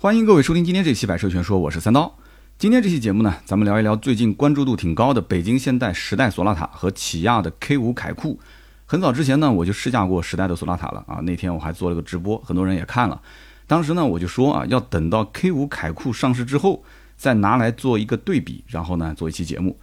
[0.00, 2.16] 欢迎各位收听今天这期《百车全说》，我是三刀。
[2.56, 8.38] 今天这期节目呢，咱们聊一聊最近关注度挺高的北京现代时代索纳塔和起亚的 K5 凯酷。
[8.86, 13.20] 很早之前呢，我就试驾过时代的索纳塔了啊，那天我还做了个直播，很多人也看了。
[13.66, 16.84] 当时呢，我就说啊，要等到 K5 凯酷上市之后，
[17.16, 19.76] 再拿来做一个对比，然后呢，做一期节目。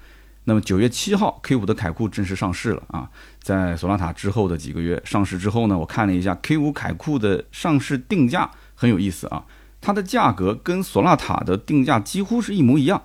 [0.46, 3.10] 那么九月七号，K5 的凯酷正式上市了啊，
[3.42, 9.44] 在索纳塔之后的几个月上市之后呢，我看了一下 K5 凯酷的上市定价，很有意思啊。
[9.86, 13.04] 它的价格跟索纳塔的定价几乎是一模一样。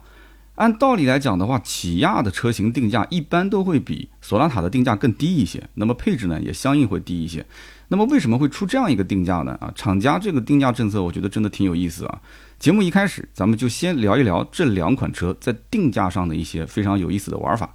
[0.54, 7.44] 按道理来讲的话，起亚的车型定价一般都会比索纳塔的定价更低一些，那么配置呢也相应会低一些。
[7.88, 9.56] 那么为什么会出这样一个定价呢？
[9.60, 12.20] 啊，厂家这个定价政策，我觉得真的挺有意思啊。
[12.58, 17.74] 节目一开始，咱们就先聊一聊这两款车在定价上的一些非常有意思的玩法。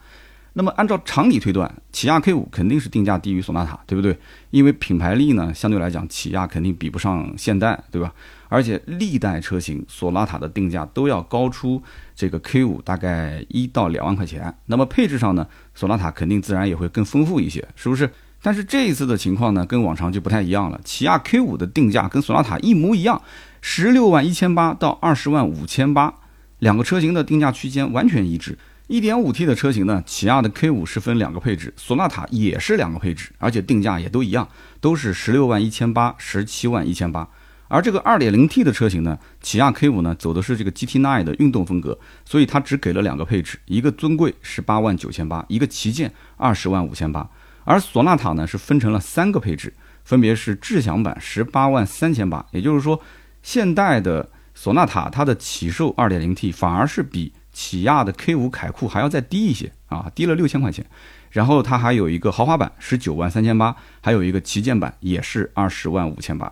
[0.58, 4.18] 那么按照常理推断，起亚 K5 肯定是定价低于索纳塔，对不对？
[4.52, 8.14] 因为品牌力呢，相对来讲，起亚肯定比不上现代，对吧？
[8.48, 11.84] 而且历代车型索纳塔的定价都要高出
[12.16, 14.56] 这个 K5 大概一到两万块钱。
[14.68, 18.10] 那么配置上呢，索纳塔肯定自然也会更丰富一些，是不是？
[18.42, 20.80] 但是这一次的情况呢，跟往常就不太一样了。
[20.86, 23.22] 起亚 K5 的定价跟索纳塔一模一样，
[23.60, 26.14] 十六万一千八到二十万五千八，
[26.60, 28.58] 两个车型的定价区间完全一致。
[28.88, 34.48] 1.5T 的车型呢，起亚的 K5 是分两个配置，索纳塔也是两个配置，而且定价也都一样，
[34.80, 37.28] 都是十六万一千八、十七万一千八。
[37.68, 47.28] 而这个 2.0T 的车型呢，起亚 K5 呢走的是这个 GT9 的运动风格，所以它只给了两个配置，一个尊贵十八万九千八，一个旗舰二十万五千八。
[47.64, 53.02] 而索纳塔呢是分成了三个配置，分别是智享版十八万三千八，也就是说，
[53.42, 60.86] 现代的索纳塔它的起售 2.0T 反而是比起亚的 K5 凯酷还要再低一些啊，低了六千块钱。
[61.32, 66.52] 然后它还有一个豪华版十九万三千八，还有一个旗舰版也是二十万五千八。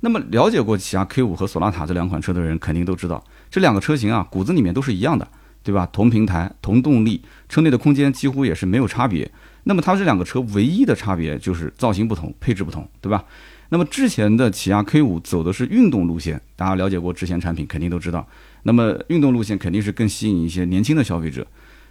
[0.00, 5.26] 那么了解过起亚 K5 和索纳塔这两款车的人肯定都知道，这两个车型啊骨子里面都是一样的，
[5.62, 5.88] 对吧？
[5.92, 9.30] 同平台、同动力，车内的空间几乎也是没有差别。
[9.64, 13.24] 那么它这两个车唯一的差别就是造型不同、配置不同，对吧？
[13.68, 18.26] 那么之前的起亚 K5 走的是运动路线，大家了解过之前产品肯定都知道。
[18.64, 21.46] 那么运动路线肯定是更吸引一些年轻的消费者。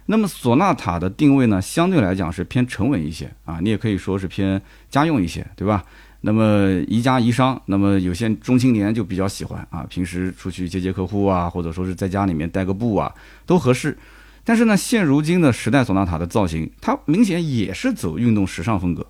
[0.06, 4.60] 那么索纳塔的定位呢，相对来讲是偏沉稳一些啊，你也可以说是偏
[4.90, 5.84] 家用一些，对吧？
[6.22, 13.12] 那么宜家宜商，那么有些中青年就比较喜欢啊，平时出去接接客户啊，或者说是在家里面带个步啊，
[13.46, 13.96] 都合适。
[14.44, 19.06] 但是呢，现如今的时代索纳塔的造型，它明显也是走运动时尚风格。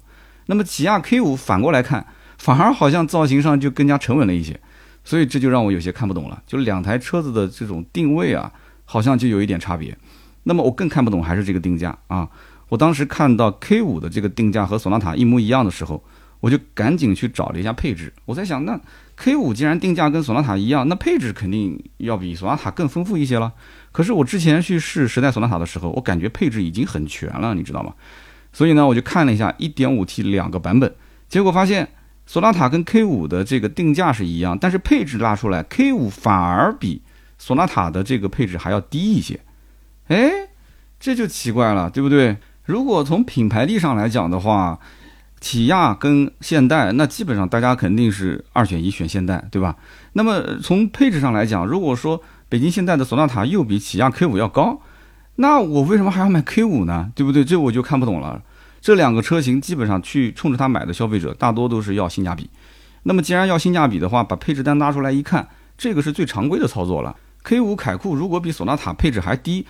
[0.47, 2.07] 那么起亚 K 五反过来看，
[2.37, 4.59] 反而好像造型上就更加沉稳了一些，
[5.05, 6.43] 所以这就让我有些看不懂了。
[6.47, 8.53] 就两台车子的这种定位啊，
[8.85, 9.97] 好像就有一点差别。
[10.45, 12.29] 那么我更看不懂还是这个定价啊！
[12.69, 16.03] 我当时看到 K 五的这个定价和索纳塔一模一样的时候。
[16.43, 18.81] 我就赶紧去找了一下配置，我在想，那
[19.15, 23.53] K 五既然定价跟索纳塔一样，那配置肯定要比索纳塔更丰富一些了。
[23.93, 27.95] 可是我之前去试时代索纳塔的时候，我感觉配置已经很全了，你知道吗？
[28.53, 30.93] 所以呢，我就看了一下 1.5T 两个版本，
[31.29, 31.89] 结果发现
[32.27, 37.03] 索纳塔跟 K5 的这个定价是一样，但是配置拉出来，K5 反而比
[37.39, 39.41] 索纳塔的这个配置还要低一些。
[40.09, 40.31] 哎，
[40.99, 42.37] 这就奇怪了，对不对？
[42.65, 44.79] 如果从品牌力上来讲的话，
[45.41, 49.77] 起亚跟现代，那基本上大家肯定是二选一选现代，对吧？
[50.13, 54.81] 那么从配置上来讲，如果说北京现代的索纳塔又比起亚 K5 要高，
[55.37, 57.11] 那我为什么还要买 K5 呢？
[57.17, 57.45] 对不对？
[57.45, 58.41] 这我就看不懂了。
[58.83, 62.51] 这两个车型基本上去冲着它买的消费者，大多都是要性价比。
[63.05, 65.49] 那么既然要性价比的话，把配置单拉出来一看，
[65.79, 67.17] 这个是最常规的操作了。
[67.45, 69.65] K5 凯酷如果比索纳塔配置还低，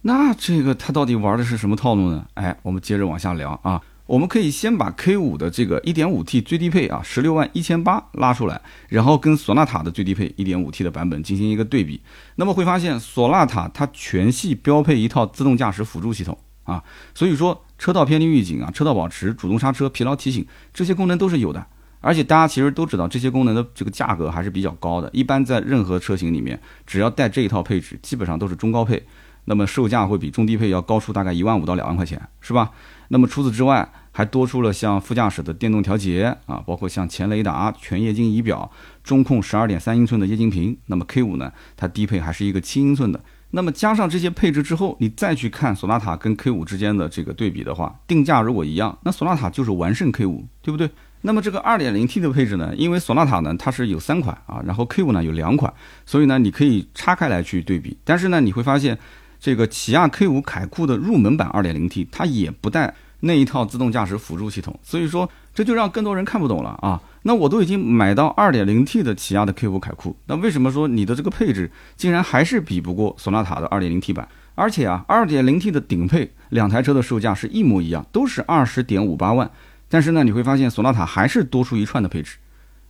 [0.00, 2.26] 那这个它到底玩的是什么套路呢？
[2.34, 3.80] 哎，我们接着往下聊啊。
[4.06, 12.02] 我们可以先把 K5 的这个 1.5T 最低配啊，十六万一千八拉出来，然后跟索纳塔的最低配 1.5T 的版本进行一个对比。
[12.36, 21.66] 那么会发现，索纳塔它全系标配一套自动驾驶辅助系统啊，所以说车道偏离预警啊、车道保持、主动刹车、疲劳提醒这些功能都是有的。
[22.00, 25.08] 而且大家其实都知道，这些功能的这个价格还是比较高的。
[25.14, 29.02] 一般在任何车型里面，只要带这一套配置，基本上都是中高配，
[29.46, 32.70] 那么售价会比中低配要高出大概一万五到两万块钱，是吧？
[33.08, 38.70] 那么除此之外，还多出了像副驾驶的电动调节啊，包括像前雷达、全液晶仪表、
[39.02, 40.76] 中控十二点三英寸的液晶屏。
[40.86, 43.18] 那么 K 五呢，它低配还是一个七英寸的。
[43.54, 50.90] 那么加上这些配置之后，你再去看索纳塔跟 K5 之间的这个对比的话，定价如果一样，那索纳塔就是完胜 K5，对不对？
[51.20, 55.72] 那么这个二点零 T 的配置呢，因为索纳塔呢它是有三款啊，然后 K5 呢有两款，
[56.04, 57.96] 所以呢你可以拆开来去对比。
[58.02, 58.98] 但是呢你会发现，
[59.38, 62.94] 这个起亚 K5 凯酷的入门版二点零 T 它也不带。
[63.20, 67.00] 那一套自动驾驶辅助系统，所以说这就让更多人看不懂了啊！
[67.26, 74.28] 那我都已经买到 2.0T 的起亚的 K5 凯酷，那为什么说你的这个配置竟然还是比不过索纳塔的 2.0T 版？
[74.54, 79.50] 而且啊，2.0T 的顶配两台车的售价是一模一样，都是二十点五八万，
[79.88, 82.36] 但是呢，你会发现索纳塔还是多出一串的配置，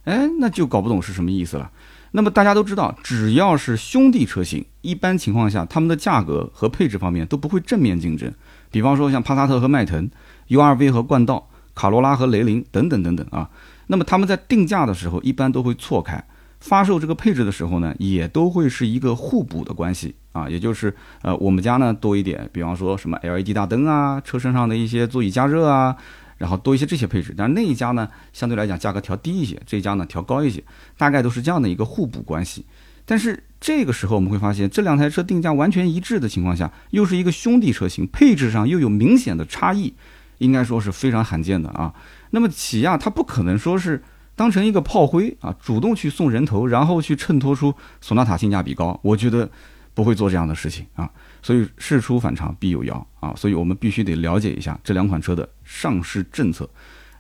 [0.05, 1.71] 哎，那就搞不懂是什么意思了。
[2.11, 8.33] 那么大家都知道，只要是兄弟车型，一般情况下，他们的价格和配置方面都不会正面竞争。
[8.71, 10.11] 比方说像帕萨特和迈腾
[10.49, 13.49] ，URV 和冠道，卡罗拉和雷凌等等等等啊。
[13.87, 16.23] 那么他们在定价的时候一般都会错开，
[16.61, 25.95] 发售这个配置的时候呢，也都会是一个互补的关系啊，也就是呃我们家呢多一点，比方说什么 LED 大灯啊，车身上的一些座椅加热啊，
[26.39, 30.65] 然后多一些这些配置，但是那一家呢相对来讲价格调低一些，这一家呢调高一些，
[30.97, 32.65] 大概都是这样的一个互补关系。
[33.07, 39.93] 但是这个时候我们会发现，这两台车定价完全一致的情况下，又是一个兄弟车型，配置上又有明显的差异，
[40.39, 41.93] 应该说是非常罕见的啊。
[42.35, 44.03] 那么起亚它不可能说是
[44.35, 49.49] 当成一个炮灰啊，主动去送人头，然后去衬托出索纳塔性价比高，我觉得
[49.95, 51.09] 不会做这样的事情啊。
[51.41, 56.69] 所以事出反常必有妖啊，所以我们必须得了解一下这两款车的上市政策。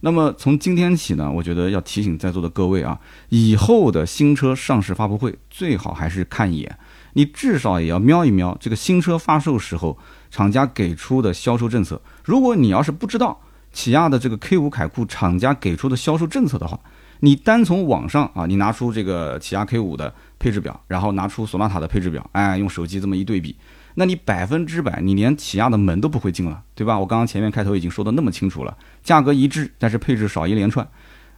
[0.00, 6.76] 那么从今天起呢，我觉得要提醒在座的各位啊，以后的新车上市发布会最好还是看一眼，
[7.12, 9.96] 你至少也要瞄一瞄这个新车发售时候
[10.28, 12.02] 厂家给出的销售政策。
[12.24, 13.40] 如果你要是不知道，
[13.74, 16.80] 起亚的这个 K 五凯酷厂家给出的销售政策的话，
[17.20, 23.56] 你单从网上啊，你拿出这个起亚 K 五的配置表，然后拿出索纳塔的配置表，哎，用手机这么一对比，
[23.96, 26.98] 那你百分之百你连起亚的门都不会进了，对吧？
[26.98, 30.88] 我刚刚前面开头已经说的那么清楚了，价格一致，但是配置少一连串。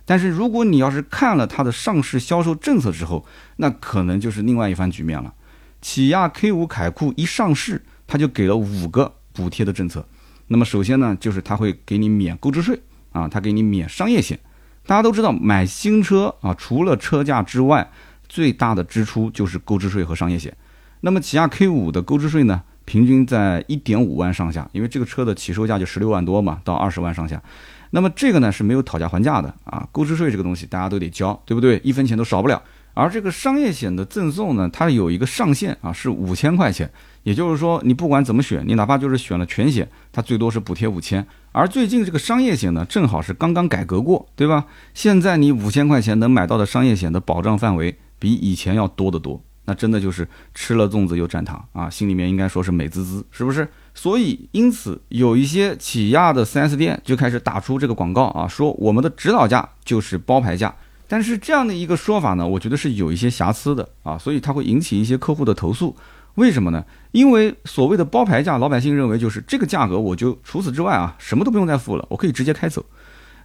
[0.04, 3.24] 但是如果你要是看了它的上市销售政策之后，
[3.56, 5.32] 那可能就是另外一番局面了。
[5.80, 10.06] 起亚 K 五凯酷一上市，它就给了五个补贴的政策。
[10.48, 12.80] 那么首先呢，就是他会给你免购置税
[13.12, 14.38] 啊，他给你免商业险。
[14.86, 17.90] 大家都知道，买新车啊，除了车价之外，
[18.28, 20.56] 最大的支出就是购置税和商业险。
[21.00, 27.42] 那么起亚 K 五的购置税呢，平均在一点五万上下，因为这个车的起售价就十六万多嘛，到二十万上下。
[27.90, 31.80] 那么这个呢是没有讨价还价的啊，购置税这个东西大家都得交，对不对？
[31.82, 32.62] 一分钱都少不了。
[32.94, 36.90] 而这个商业险的赠送呢，它有一个上限啊，是五千块钱。
[37.26, 41.26] 也就是说，你不管怎么选，你哪怕就是选了全险，它最多是补贴五千。
[41.50, 44.64] 而最近这个商业险呢，正好是刚刚改革过，对吧？
[44.94, 53.68] 现在你五千块钱能买到的商业险的保障范围比以前要多得多，那真的就是吃了粽子又蘸糖啊，心里面应该说是美滋滋，是不是？
[53.92, 60.72] 所以，因此有一些起亚的 4S 店就开始打出这个广告啊，说我们的指导价就是包牌价。
[61.08, 65.96] 但是这样的一个说法呢，我觉得是有一些瑕疵的啊，所以它会引起一些客户的投诉。
[66.36, 66.84] 为什么呢？
[67.12, 72.84] 因为所谓的包牌价，老百姓认为就是这个价格，我就除此之外啊，什么都不用再付了，我可以直接开走。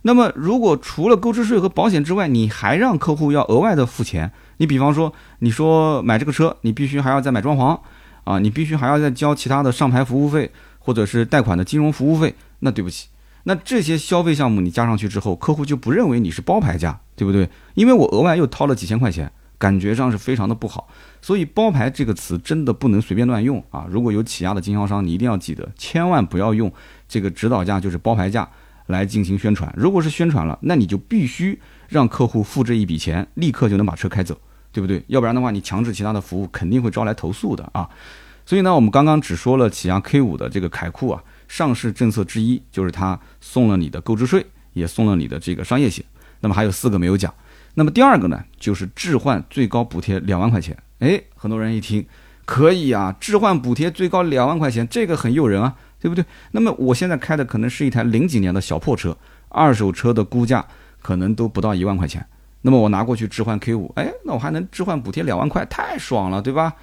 [0.02, 7.80] 那么，如果除了购置税和保险之外，你还让客户要额外的付钱，你比方说，你说买这个车，你必须还要再买装潢
[8.26, 13.08] 啊，你必须还要再交其他的上牌服务费或者是贷款的金融服务费，那对不起，
[13.44, 17.50] 那这些消费项目你加上去之后，客户就不认为你是包牌价，对不对？
[17.76, 19.32] 因为我额外又掏了几千块钱。
[19.62, 20.88] 感觉上是非常的不好，
[21.22, 23.86] 所以包牌这个词真的不能随便乱用啊！
[23.90, 26.72] 如果有起亚的经销商，你一定要记得，千万不要用
[27.08, 28.50] 这个指导价就是包牌价
[28.88, 29.72] 来进行宣传。
[29.78, 34.36] 如果是宣传了，那你就必须让客户付这一笔钱，立刻就能把车开走，
[34.72, 35.04] 对不对？
[35.08, 37.88] 要不然的话，你强制其他的服务肯定会招来投诉的啊！
[38.44, 44.44] 所以呢，我们刚刚只说了起亚 K 五的这个凯酷啊，上市政策之一就是它送了你的购置税，
[44.74, 46.04] 也送了你的这个商业险，
[46.40, 47.32] 那么还有四个没有讲。
[47.74, 50.78] 那么第二个呢，就是置换最高补贴两万块钱。
[51.00, 52.06] 哎，很多人一听，
[52.46, 56.24] 可以啊，置换补贴最高两万块钱，这个很诱人啊，对不对？
[56.52, 59.18] 那么我现在开的可能是一台零几年的小破车，
[59.50, 60.66] 二手车的估价
[61.02, 62.26] 可能都不到一万块钱。
[62.62, 66.74] 那么我拿过去置换 K 五，哎，那我还能置换补贴两万块，太爽了，对吧？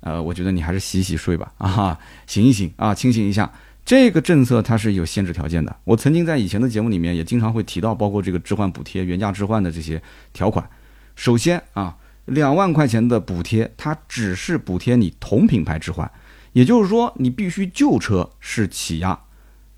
[0.00, 3.50] 呃，我觉得你还是洗洗睡吧，啊，醒一醒啊，清醒一下。
[3.84, 5.76] 这个政策它是有限制条件的。
[5.84, 10.66] 我曾经在以前的节目里面也经常会提到，包括这个置换补贴、原价置换的这些条款。
[11.14, 16.10] 首先啊，两万块钱的补贴，它只是补贴你同品牌置换，
[16.52, 19.20] 也就是说你必须旧车是起亚，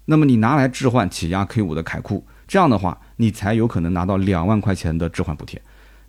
[0.05, 5.61] 那么你拿来置换起亚 K 五的凯酷，这样的话你才有可能拿到两万块钱的置换补贴。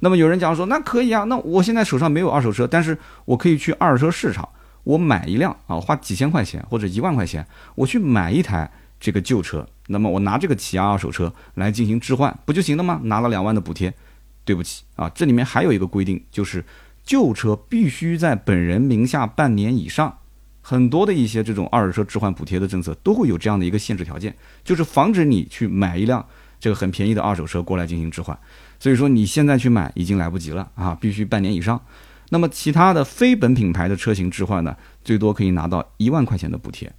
[0.01, 4.47] 那么有人讲说，那可以啊，那我现在手上没有二手车，但是我可以去二手车市场。
[4.88, 13.01] 我买一辆啊，花几千块钱或者一万块钱，我去买一台这个旧车，那么我拿这个起亚二手车来进行置换，不就行了吗？
[13.03, 13.94] 拿了两万的补贴。
[14.46, 16.63] 对不起啊，这里面还有一个规定，就是
[17.03, 20.20] 旧车必须在本人名下半年以上。
[20.62, 26.25] 很多的一些这种二手车置换补贴的政策都会有这样的一个限制条件，就是防止你去买一辆
[26.62, 28.38] 这个很便宜的二手车过来进行置换。
[28.79, 31.77] 所以说你现在去买已经来不及了啊，必须半年以上。
[32.29, 36.91] 那么其他的非本品牌的车型置换呢，最多可以拿到一万块钱的补贴。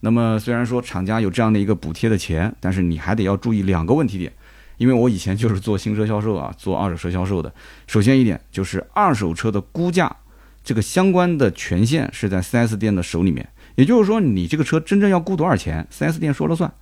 [0.00, 4.32] 那么虽然说厂家有这样的一个补贴的钱，但是你还得要注意两个问题点。
[4.78, 7.52] 因为我以前就是做新车销售啊，做二手车销售的。
[7.86, 10.16] 首先一点就是二手车的估价，
[10.64, 13.48] 这个相关的权限是在 4S 店的手里面。
[13.76, 16.72] 也就是说，你这个车真正要估多少钱，4S 店说了算。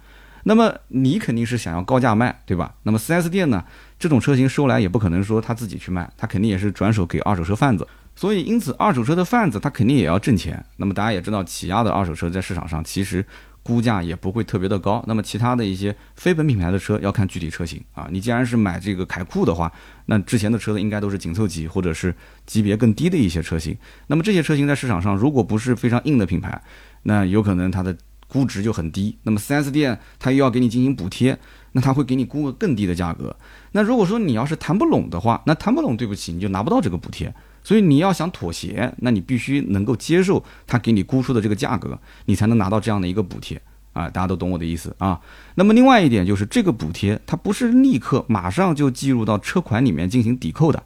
[0.44, 2.74] 那么你肯定是想要高价卖，对吧？
[2.84, 3.62] 那么 4S 店呢，
[4.00, 7.86] 这种车型收来也不可能说他自己去卖，他肯定也是转手给二手车贩子。
[8.16, 10.64] 所以因此，二手车的贩子他肯定也要挣钱。
[10.78, 13.24] 那么大家也知道，起亚的二手车在市场上其实。
[13.62, 18.08] 估价也不会特别的高，那么其他的一些非本品牌的车要看具体车型啊。
[18.10, 19.70] 你既然是买这个凯酷的话，
[20.06, 22.12] 那之前的车子应该都是紧凑级或者是
[22.46, 23.76] 级别更低的一些车型。
[24.06, 26.60] 那么这些车型在市场上如果不是非常硬的品牌，
[27.02, 27.94] 那有可能它的
[28.26, 29.18] 估值就很低。
[29.24, 31.38] 那么 4S 店它又要给你进行补贴，
[31.72, 33.34] 那他会给你估个更低的价格。
[33.72, 37.32] 那如果说你要是谈不拢的话，那谈不拢，对不起，你就拿不到这个补贴。
[37.62, 43.60] 所以你要想妥协，那你必须能够接受他给你估出的这个价格，你才能拿到这样的一个补贴
[43.92, 44.08] 啊！
[44.08, 45.20] 大家都懂我的意思啊。
[45.56, 50.82] 那么另外一点就是，这个补贴它不是立刻马上就计入到车款里面进行抵扣的。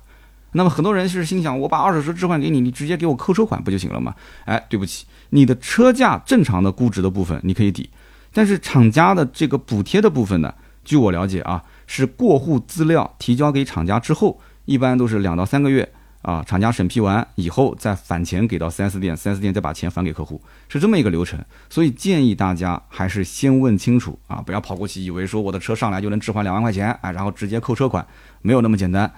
[0.56, 4.14] 那么很多人是心想，我把二手车置换给你，你直接给我扣车款不就行了吗？
[4.44, 7.88] 哎，对不起，你的车价正常的估值的部分你可以抵，
[8.32, 10.52] 但是厂家的这个补贴的部分呢，
[10.84, 15.92] 据我了解啊，是过户资料提交给厂家之后，一般都是两到三个月。
[16.22, 21.38] 啊，厂家审批完以后再返钱给到 4S 店，4S 店再把钱返给客户，是这么一个流程。
[21.68, 28.06] 所以建议大家还是先问清楚啊，不要跑过去以为说我的车上来就能置换两万块钱，哎，然后直接扣车款，
[28.40, 29.12] 没有那么简单。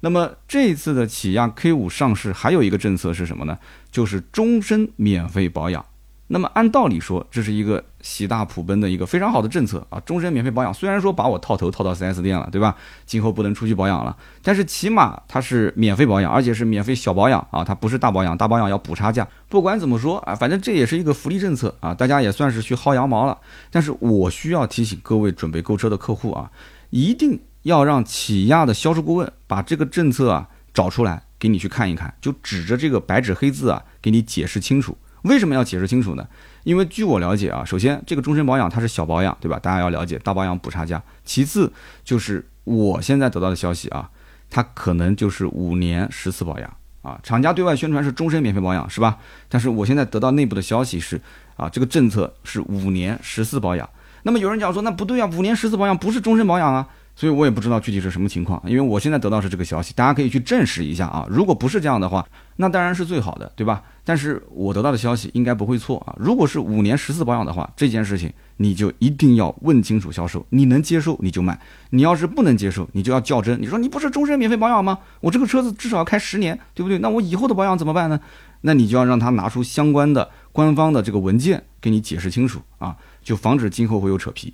[0.00, 3.58] 那么这次的起亚 K5 上市还有一个政策是什么呢？
[3.90, 5.84] 就是终身免费保养。
[6.28, 10.00] 那么按道理说，这是一个喜大普奔的一个非常好的政策啊！
[10.00, 12.76] 终身免费保养，虽然说把我套头套到 4S 店了，对吧？
[13.04, 19.26] 今后不能出去保养了，但是起码它是免费保养，而且是免费小保养啊，它不是大保养，大保养要补差价。
[19.48, 23.38] 不管怎么说啊，反正这也是一个福利政策啊，大家也算是去薅羊毛了。
[23.70, 26.50] 但是我需要提醒各位准备购车的客户啊，
[26.90, 34.98] 一定要让起亚的销售顾问把这个政策啊找出来给你去看一看，就指着这个白纸黑字啊给你解释清楚。
[35.26, 36.26] 为什么要解释清楚呢？
[36.64, 39.58] 因为据我了解啊，首先这个终身保养它是小保养，对吧？
[39.58, 41.02] 大家要了解大保养补差价。
[41.24, 41.72] 其次
[42.04, 44.10] 就是我现在得到的消息啊，
[44.50, 47.18] 它可能就是五年十次保养啊。
[47.22, 49.18] 厂家对外宣传是终身免费保养，是吧？
[49.48, 51.20] 但是我现在得到内部的消息是
[51.56, 53.88] 啊，这个政策是五年十次保养。
[54.22, 56.88] 那么有人讲说那不对啊，五年十次保养不是终身保养啊。
[57.16, 61.26] 所以我也不知道具体是什么情况，因为我现在得到是这个消息，大家可以去证实一下啊。
[61.30, 62.24] 如果不是这样的话，
[62.56, 63.82] 那当然是最好的，对吧？
[64.04, 66.14] 但是我得到的消息应该不会错啊。
[66.18, 71.58] 如果是五年十次保养的话，这件事情你就一定要问清楚销售，你能接受你就买，
[71.88, 73.60] 你要是不能接受，你就要较真。
[73.62, 74.98] 你说你不是终身免费保养吗？
[75.20, 76.98] 我这个车子至少要开十年，对不对？
[76.98, 78.20] 那我以后的保养怎么办呢？
[78.60, 84.52] 那你就要让他拿出相关的官方的这个文件给你解释清楚啊，就防止今后会有扯皮。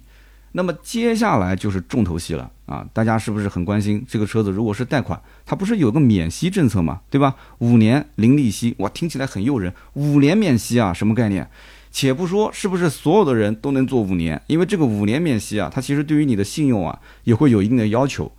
[0.52, 2.86] 那么接下来就是重头戏了啊！
[2.92, 4.50] 大家是不是很关心这个车子？
[4.50, 7.34] 如果是贷款，它不是有个免息政策嘛，对吧？
[7.58, 9.72] 五年零利息，哇，听起来很诱人。
[9.94, 11.48] 五年免息啊，什么概念？
[11.90, 18.30] 且不说是不是所有的人都能做五年，因为这个五年免息啊，它其实对于你的信用啊也会有一定的要求。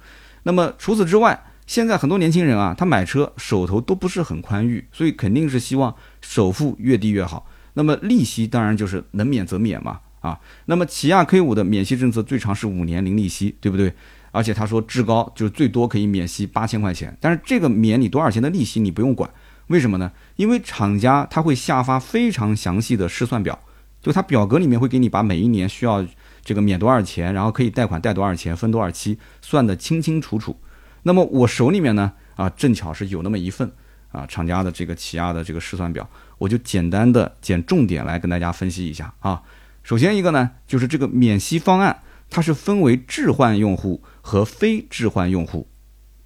[0.44, 7.48] 那么除此之外，现在很多年轻人啊，他买车手头都不是很宽裕，所以肯定是希望首付越低越好。
[7.74, 10.00] 那么利息当然就是能免则免嘛。
[10.24, 13.94] 啊，那么起亚 K 五的免息政策最长是五年零利息，对不对？
[14.32, 19.30] 而且他说至高就是最多可以免息八千块钱，但是这个免你多少钱的利息你不用管，
[19.68, 20.12] 为什么呢？
[20.38, 23.60] 因为厂家他会下发非常详细的试算表，
[24.02, 26.04] 就他表格里面会给你把每一年需要
[26.44, 30.58] 这个免多少钱，然后可以贷款贷多少钱，分多少期，算得清清楚楚。
[31.04, 33.72] 那么我手里面呢，啊，正巧是有那么一份
[34.12, 39.40] 啊，厂家的这个起亚的这个试算表，我就简单的捡重点来跟大家分析一下啊。
[39.84, 45.68] 首先一个呢，就是这个免息方案，它是分为置换用户和非置换用户。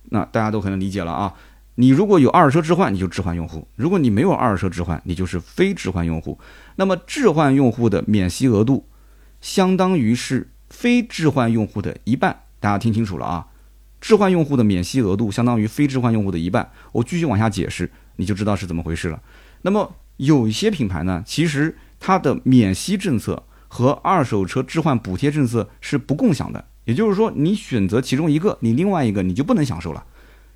[0.09, 1.33] 那大家都可能理解了啊。
[1.79, 6.39] 你如果有二手车置换，你就置换用户；如果你没有二手车置换，你就是非置换用户。
[6.75, 8.87] 那么置换用户的免息额度，
[9.41, 12.43] 相当于是非置换用户的一半。
[12.59, 13.47] 大家听清楚了啊！
[13.99, 16.71] 置换用户的免息额度相当于非置换用户的一半。
[16.91, 19.21] 我继续往下解释，你就知道是怎么回事了。
[19.63, 23.43] 那么有一些品牌呢，其实它的免息政策。
[23.67, 30.05] 和二手车置换补贴政策是不共享的，也就是说，你选择其中一个，你另外一个你就不能享受了。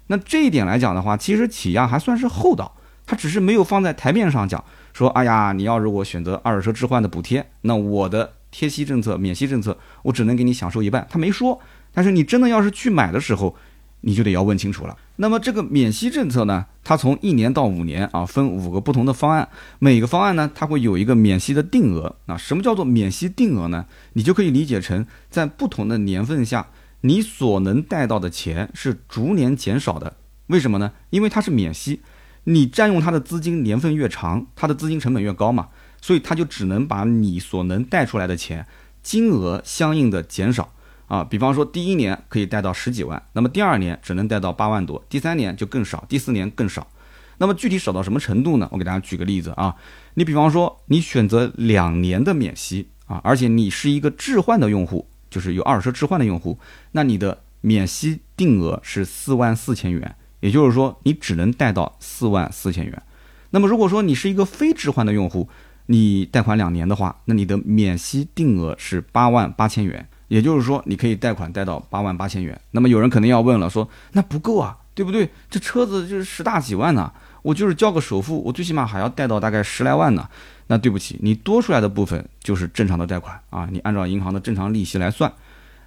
[0.08, 2.75] 那这一点来讲的话，其实起亚还算是厚道，
[3.06, 4.63] 他只是没有放在台面上讲，
[4.94, 11.08] 说，哎呀，你要如果选择二手车置换的补贴，那我的贴息政策、免息政策，我只能给你享受一半。
[11.10, 11.60] 他没说，
[11.94, 13.56] 但是你真的要是去买的时候，
[14.01, 14.98] 你就得要问清楚了。
[15.15, 19.48] 那么这个免息政策呢，它从一年到五年啊，分五个不同的方案，
[19.79, 22.38] 每个方案呢，它会有一个免息的定额那。
[22.38, 23.86] 什么叫做免息定额呢？
[24.13, 26.67] 你就可以理解成在不同的年份下，
[27.01, 30.17] 你所能贷到的钱是逐年减少的。
[30.48, 30.91] 为什么呢？
[31.12, 32.01] 因为它是免息，
[32.46, 35.67] 你占用它的资金年份越长，它的资金成本越高嘛，
[36.01, 38.65] 所以它就只能把你所能贷出来的钱
[39.03, 40.74] 金额相应的减少。
[41.12, 46.88] 啊，比方说第一年可以贷到十几万，那么第二年只能贷到八万多，第三年就更少，第四年更少。
[47.38, 48.70] 那么具体少到什么程度呢？
[48.72, 49.75] 我给大家举个例子啊，
[50.13, 56.58] 你比方说你选择两年的免息啊，而且你是一个置换的用户，就是有二手车置换的用户，
[56.94, 63.03] 那你的免息定额是四万四千元，也就是说你只能贷到四万四千元。
[63.50, 65.50] 那么如果说你是一个非置换的用户，
[65.88, 70.08] 你贷款两年的话，那你的免息定额是八万八千元。
[70.32, 72.58] 也就是说，你可以贷款贷到八万八千元。
[72.72, 75.30] 那么有人肯定要问了，说那不够啊，对不对？
[75.50, 77.12] 这车子就是十大几万呢，
[77.42, 80.30] 我就是交个首付，我最起码还要贷到大概十来万呢。
[80.68, 85.30] 那对不起，你多出来的部分就是正常的贷款啊，你按照银行的正常利息来算。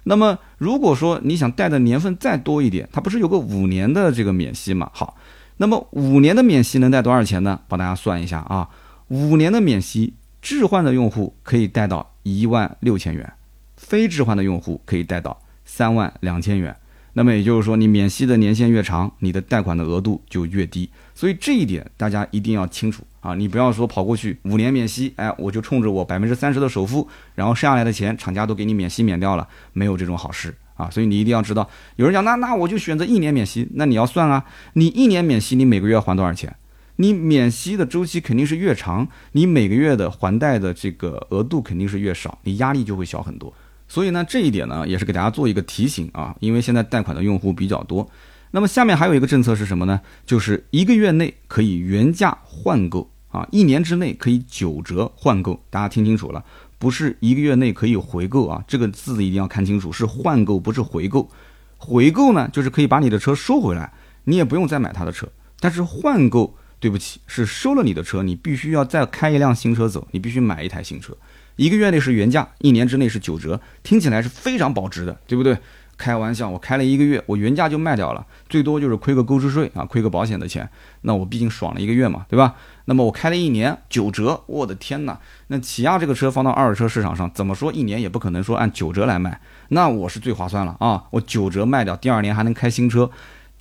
[0.03, 4.91] 那么如果说你想贷的年份再多一点，它不是有个五年的这个免息嘛？
[4.93, 5.17] 好，
[5.57, 7.59] 那么五年的免息能贷多少钱呢？
[7.67, 8.69] 帮大家算一下啊，
[9.07, 13.33] 五年的免息，置换的用户可以贷到一万六千元。
[13.77, 16.75] 非置换的用户可以贷到三万两千元，
[17.13, 20.89] 那么也就是说，你免息的年限越长，你的贷款的额度就越低。
[21.13, 23.33] 所以这一点大家一定要清楚啊！
[23.35, 30.89] 你不要说跑过去五年免息，哎，我就冲着我百分之三十的首付，然后剩下来的钱厂家都给你免息免掉了，没有这种好事啊！
[30.89, 36.53] 所以你一定要知道，有人讲那那我就选择一年免息，那你要算啊，你一年免息，你每个月要还多少钱？
[36.97, 43.53] 你免息的周期肯定是越长，你每个月的还贷的这个额度肯定是越少，你压力就会小很多。
[43.87, 48.09] 所以呢，这一点呢，也是给大家做一个提醒啊，因为现在贷款的用户比较多。
[48.51, 49.99] 那么下面还有一个政策是什么呢？
[50.25, 55.61] 就是一个月内可以原价换购啊，一年之内可以九折换购。
[55.69, 56.43] 大家听清楚了，
[56.79, 61.29] 不是一个月内可以回购啊，这个字一定要看清楚，是换购，不是回购。
[61.77, 63.91] 回购呢，就是可以把你的车收回来，
[64.23, 65.27] 你也不用再买他的车。
[65.59, 71.15] 但是换购，对不起，是收了你的车，你必须要再开一辆新车走，你必须买一台新车。
[71.55, 75.57] 一个月内是原价，一年之内是九折，听起来是非常保值的，对不对？
[75.97, 80.69] 开玩笑，我开了一个月，我原价就卖掉了，最多就是亏个购置税啊，亏个保险的钱，
[81.03, 82.55] 那我毕竟爽了一个月嘛，对吧？
[82.83, 85.17] 那么我开了一年九折，我的天哪！
[85.47, 89.39] 那起亚这个车放到二手车市场上，怎么说一年也不可能说按九折来卖，
[89.69, 91.05] 那我是最划算了啊！
[91.11, 93.09] 我九折卖掉，第二年还能开新车，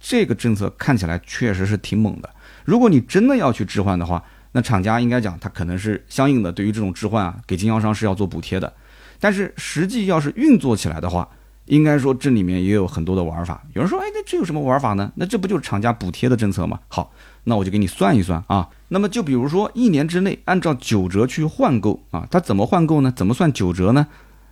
[0.01, 2.29] 这个政策看起来确实是挺猛的。
[2.65, 4.25] 如果你真的要去置换的话，
[4.57, 8.73] 那厂家应该讲，他可能是相应的对于这种置换啊，给经销商是要做补贴的。
[9.19, 11.29] 但是实际要是运作起来的话，
[11.65, 13.63] 应该说这里面也有很多的玩法。
[13.73, 15.11] 有人说，哎，那这有什么玩法呢？
[15.17, 16.79] 那这不就是厂家补贴的政策吗？
[16.87, 17.13] 好，
[17.45, 18.69] 那我就给你算一算啊。
[18.89, 23.13] 那么就比如说一年之内按照九折去换购啊，它怎么换购呢？
[23.17, 24.07] 怎么算九折呢？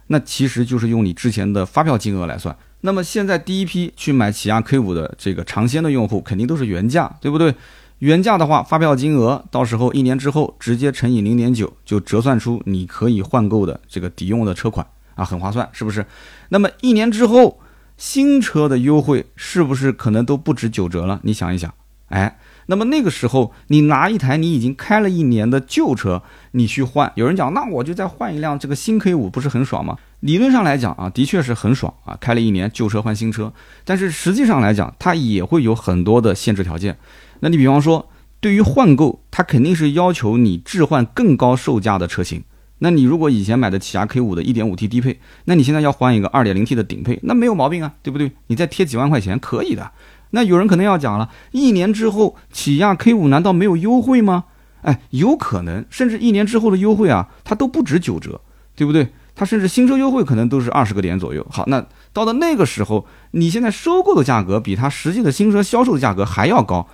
[0.08, 2.56] 那其实就是用你之前的发票金额来算。
[2.80, 7.54] 那么现在第一批去买起亚 K 五的这个尝鲜的用户，肯定都是原价，对不对？
[8.02, 14.84] 原价的话，发票金额到时候一年之后直接乘以零点九，就折算出你可以换购的这个抵用的车款
[15.14, 16.04] 啊，很划算，是不是？
[16.48, 17.60] 那么一年之后，
[17.96, 21.20] 新车的优惠是不是可能都不止九折了？
[21.22, 21.72] 你想一想，
[22.08, 29.96] 哎，那么那个时候你拿一台你已经开了一年的旧车，你去换，有人讲，那我就再换一辆这个新 K 五，不是很爽吗？
[30.18, 33.52] 理论上来讲啊，的确是很爽啊，开了一年旧车换新车，
[33.84, 36.98] 但是实际上来讲，它也会有很多的限制条件。
[37.44, 42.44] 那你比方说，对于换购，它肯定是要求你置换更高售价的车型。
[42.78, 48.30] 那你如果以前买的起亚 K 五的 1.5T 低配，那你现在要换一个 2.0T 的顶配，那没有毛病啊，对不对？
[48.46, 49.90] 你再贴几万块钱可以的。
[50.30, 54.44] 那有人可能要讲了，一年之后起亚 K 五难道没有优惠吗？
[54.82, 58.40] 哎，有可能，甚至一年之后的优惠啊，它都不止九折，
[58.76, 59.08] 对不对？
[59.34, 61.46] 它甚至新车优惠可能都是二十个点左右。
[61.50, 66.88] 好，那到了那个时候，你现在收购的价格比它实际的新车销售的价格还要高。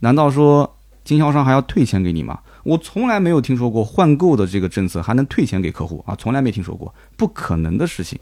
[0.00, 2.40] 难道说经销商还要退钱给你吗？
[2.62, 8.18] 我从来没有听说过换购的这个政策还能退钱给客户啊，从来没听说过，不可能的事情。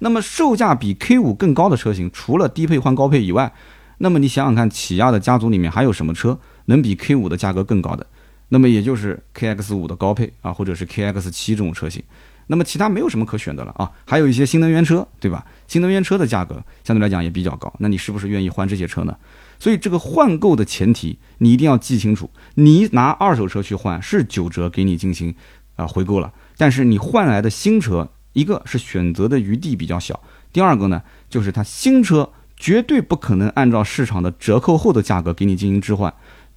[0.00, 3.52] 那么售价比 K 五更高的车型，除了低配换高配以外，
[3.98, 8.06] 那么你想想看，起亚的家族里面还有什么车能比 K 五的价格更高的？
[8.50, 12.02] 那么也就是 KX 五的高配啊，或者是 KX 七这种车型。
[12.48, 15.44] 那么其他没有什么可选的了啊，还有一些新能源车，对吧？
[15.66, 19.16] 新能源车的价格相对来讲也比较高，那你是不是愿意换这些车呢？
[19.58, 22.30] 所以这个换购的前提，你一定要记清楚。
[22.54, 25.34] 你拿二手车去换是九折给你进行
[25.76, 36.12] 啊回购了，但是你换来的新车，一个是选择的余地比较小，第二个呢，就是它新车绝对不可能按照市场的折扣后的价格给你进行置换，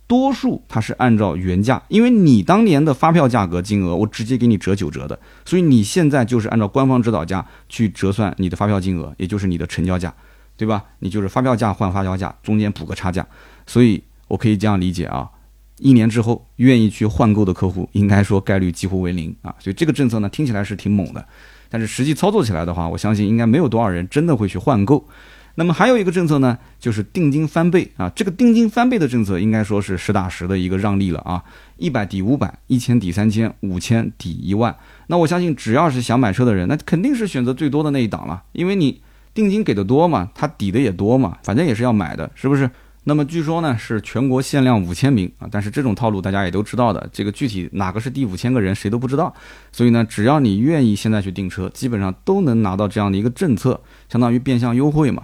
[0.08, 10.14] 多数它是按照原价，因为你当年的发票价格金额我直接给你折九折的，所以你现在就是按照官方指导价去折算你的发票金额，也就是你的成交价，
[10.60, 10.84] 对吧？
[11.00, 13.26] 你就是发票价换发票价，中间补个差价，
[13.66, 15.30] 所以我可以这样理解啊。
[15.78, 21.26] 一年之后，愿意去换购的客户，应该说概率几乎为零啊，所以这个政策呢，听起来是挺猛的，
[21.70, 25.08] 但是实际操作起来的话，我相信应该没有多少人真的会去换购。
[25.56, 31.42] 那么还有一个政策呢，就是定金翻倍啊，这个定金翻倍的政策应该说是实打实的一个让利了啊，
[31.78, 34.76] 一百抵五百，一千抵三千，五千抵一万。
[35.08, 39.02] 那我相信只要是想买车的人，那肯定是选择最多的那一档了，因为你
[39.40, 42.70] 定金给的多嘛，他抵的也多嘛，反正也是要买的，是不是？
[43.06, 49.34] 那么据说呢是全国限量五千名啊，但是这种套路大家也都知道的，这个具体哪个是第五千个人谁都不知道，
[49.72, 55.24] 所以呢，只要你愿意现在去订车，基本上都能拿到这样的一个政策，相当于变相优惠嘛。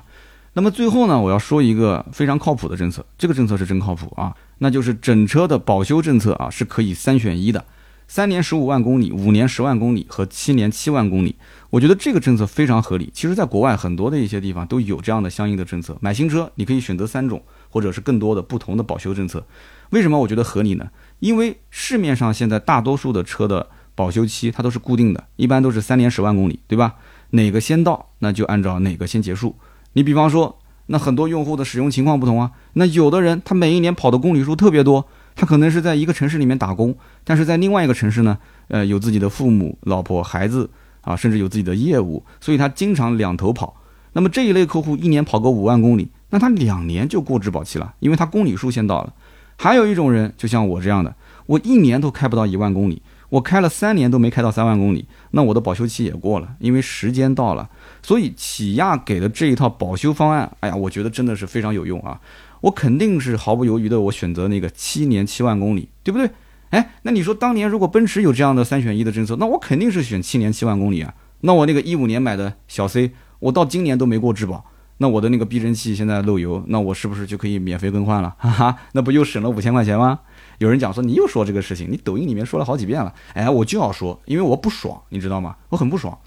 [0.53, 7.63] 那么最后呢，我要说一个非常靠谱的政策，这个政策是真靠谱啊，那就是整车的保修政策啊是可以三选一的。
[8.07, 11.35] 三年十五万公里，五年十万公里和七年七万公里，
[11.71, 13.09] 我觉得这个政策非常合理。
[13.13, 15.97] 其实，在国外很多的一些地方都有这样的相应的政策。
[15.99, 19.45] 买新车，你可以选择三种，或者是更多的不同的保修政策。
[19.89, 20.89] 为什么我觉得合理呢？
[21.19, 26.95] 因为市面上现在大多数的车的保修期它都是固定的，一般都是三年十万公里，对吧？
[27.31, 29.55] 哪个先到，那就按照哪个先结束。
[29.93, 35.07] 你比方说，那很多用户的使用情况不同啊，那有的人他每一年跑的公里数特别多。
[35.35, 38.37] 他可能是在一个城市里面打工，但是在另外一个城市呢，
[38.69, 40.69] 呃，有自己的父母、老婆、孩子
[41.01, 43.75] 啊，甚至有自己的业务，所以他经常两头跑。
[44.13, 49.13] 那么这一类客户一年跑个五万公里，那他两年就过质保期了，因为他公里数先到了。
[49.57, 51.13] 还有一种人，就像我这样的，
[51.45, 57.69] 我一年都开不到一万公里，我开了三年都没开到三万公里，那我的保修期也过了，因为时间到了。
[58.01, 62.19] 所以起亚给的这一套保修方案，哎呀，我觉得真的是非常有用啊。
[62.65, 66.27] 我肯定是毫不犹豫的，我选择那个七年七万公里，对不对？
[66.71, 71.13] 哎，那你说当年如果奔驰有这样的三选一的政策，那我肯定是选七年七万公里啊。
[71.41, 74.65] 那我那个一五年买的小 C，我到今年都没过质保，
[74.97, 78.35] 那我的那个避震器现在漏油，那我是不是就可以免费更换了？
[78.39, 80.21] 哈哈，那不又省了五千块钱吗？
[80.57, 83.13] 有人讲说你又说这个事情，你抖音里面说了好几遍了。
[83.35, 85.55] 哎，我就要说，因为我不爽，你知道吗？
[85.69, 86.17] 我很不爽。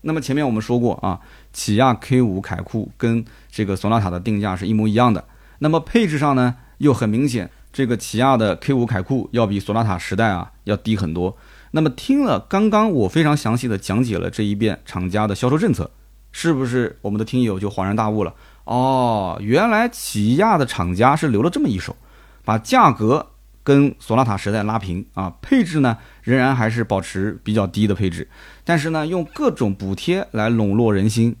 [0.00, 1.20] 那么前面我们说过啊，
[1.52, 5.22] 起亚 K 五凯酷跟这个索纳塔的定价是一模一样的。
[5.62, 11.36] 那么配置上呢，又很明显，这个起亚的 K 五凯酷要比索纳塔时代啊要低很多。
[11.70, 15.92] 那么听了刚刚我非常详细的讲解了这一遍厂家的销售政策，
[16.32, 18.34] 是不是我们的听友就恍然大悟了？
[18.64, 21.96] 哦，原来起亚的厂家是留了这么一手，
[22.44, 23.28] 把价格
[23.62, 28.28] 跟索纳塔时代拉平啊，配置呢仍然还是保持比较低的配置，
[28.64, 31.36] 但是呢用各种补贴来笼络人心。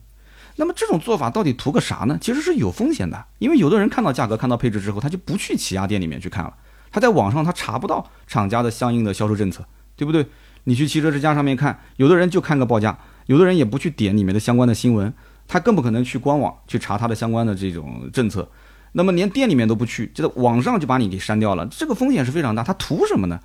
[0.62, 2.16] 那么这种做法到底图个啥呢？
[2.20, 6.54] 其实是有风险的，因为有的人看到价格、看到配置之后，他就不去起亚店里面去看了，
[6.92, 10.24] 他在网上他查不到厂家的相应的销售政策，对不对？
[10.62, 12.96] 你去汽车之家上面看，有的人就看个报价，
[13.26, 15.12] 有的人也不去点里面的相关的新闻，
[15.48, 18.48] 他更不可能去官网去查他的相关的这种政策，
[18.92, 22.62] 那么连店里面都不去，就在网上就把你给删掉了，这个风险是非常大。
[22.62, 23.40] 他图什么呢？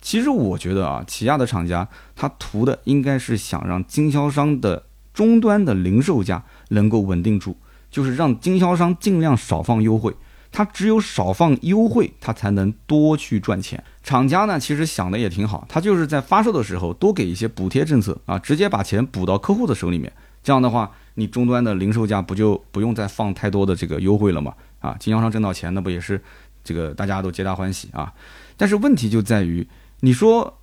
[0.00, 4.86] 其实我觉得啊，起亚的厂家他图的应该是想让经销商的。
[5.14, 7.56] 终端的零售价能够稳定住，
[7.90, 10.14] 就是让经销商尽量少放优惠，
[10.50, 13.82] 他只有少放优惠，他才能多去赚钱。
[14.02, 20.12] 厂家呢，其实想的也挺好，他就是在发售的时候多给一些补贴政策啊，直接把钱补到客户的手里面。
[20.42, 24.52] 这样的话，你终端的零售价不就不用再放太多的这个优惠了吗？
[24.80, 26.20] 啊，经销商挣到钱，那不也是
[26.64, 28.12] 这个大家都皆大欢喜啊？
[28.56, 29.66] 但是问题就在于，
[30.00, 30.58] 你说。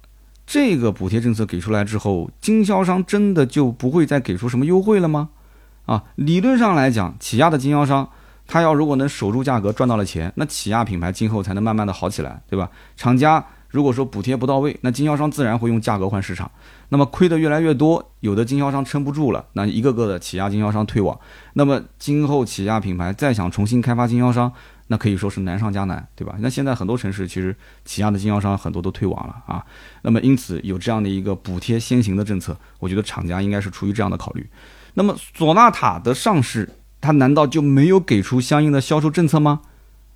[0.52, 5.30] 这个补贴政策给出来之后，经销商真的就不会再给出什么优惠了吗？
[5.90, 8.08] 啊，理论上来讲，起亚的经销商，
[8.46, 12.70] 他要如果能守住价格，赚到了钱，那起亚品牌今后才能慢慢的好起来，对吧？
[12.96, 16.52] 厂家如果说补贴不到位，那经销商自然会用价格换市场，
[16.90, 21.20] 那么亏的越来越多，有的经销商撑不住了，那一个个的起亚经销商退网，
[21.54, 24.54] 那么今后起亚品牌再想重新开发经销商。
[24.92, 26.36] 那可以说是难上加难，对吧？
[26.40, 29.64] 那现在很多城市其实起亚的经销商很多都退网了啊。
[30.02, 34.50] 那么因此有这样的一个补贴先行的政策，我觉得厂家应该是出于这样的考虑。
[34.94, 39.62] 那么索纳塔的上市，它难道就没有给出相应的销售政策吗？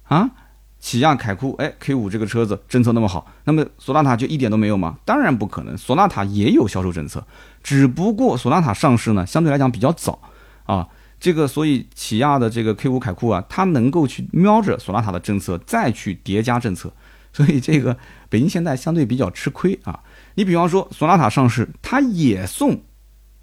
[0.03, 0.31] 啊，
[0.79, 4.97] 起亚凯酷，哎，K 五这个车子政策那么好，那么索纳塔就一点都没有吗？
[5.05, 7.25] 当然不可能，索纳塔也有销售政策，
[7.63, 10.19] 只不过索纳塔上市呢相对来讲比较早
[10.65, 10.87] 啊。
[11.19, 16.91] 这个，所以起亚的这个 K 五凯酷啊，它能够去瞄着索纳塔的政策再去叠加政策，
[17.31, 20.01] 所以这个北京现代相对比较吃亏啊。
[20.35, 22.81] 你比方说索纳塔上市，它也送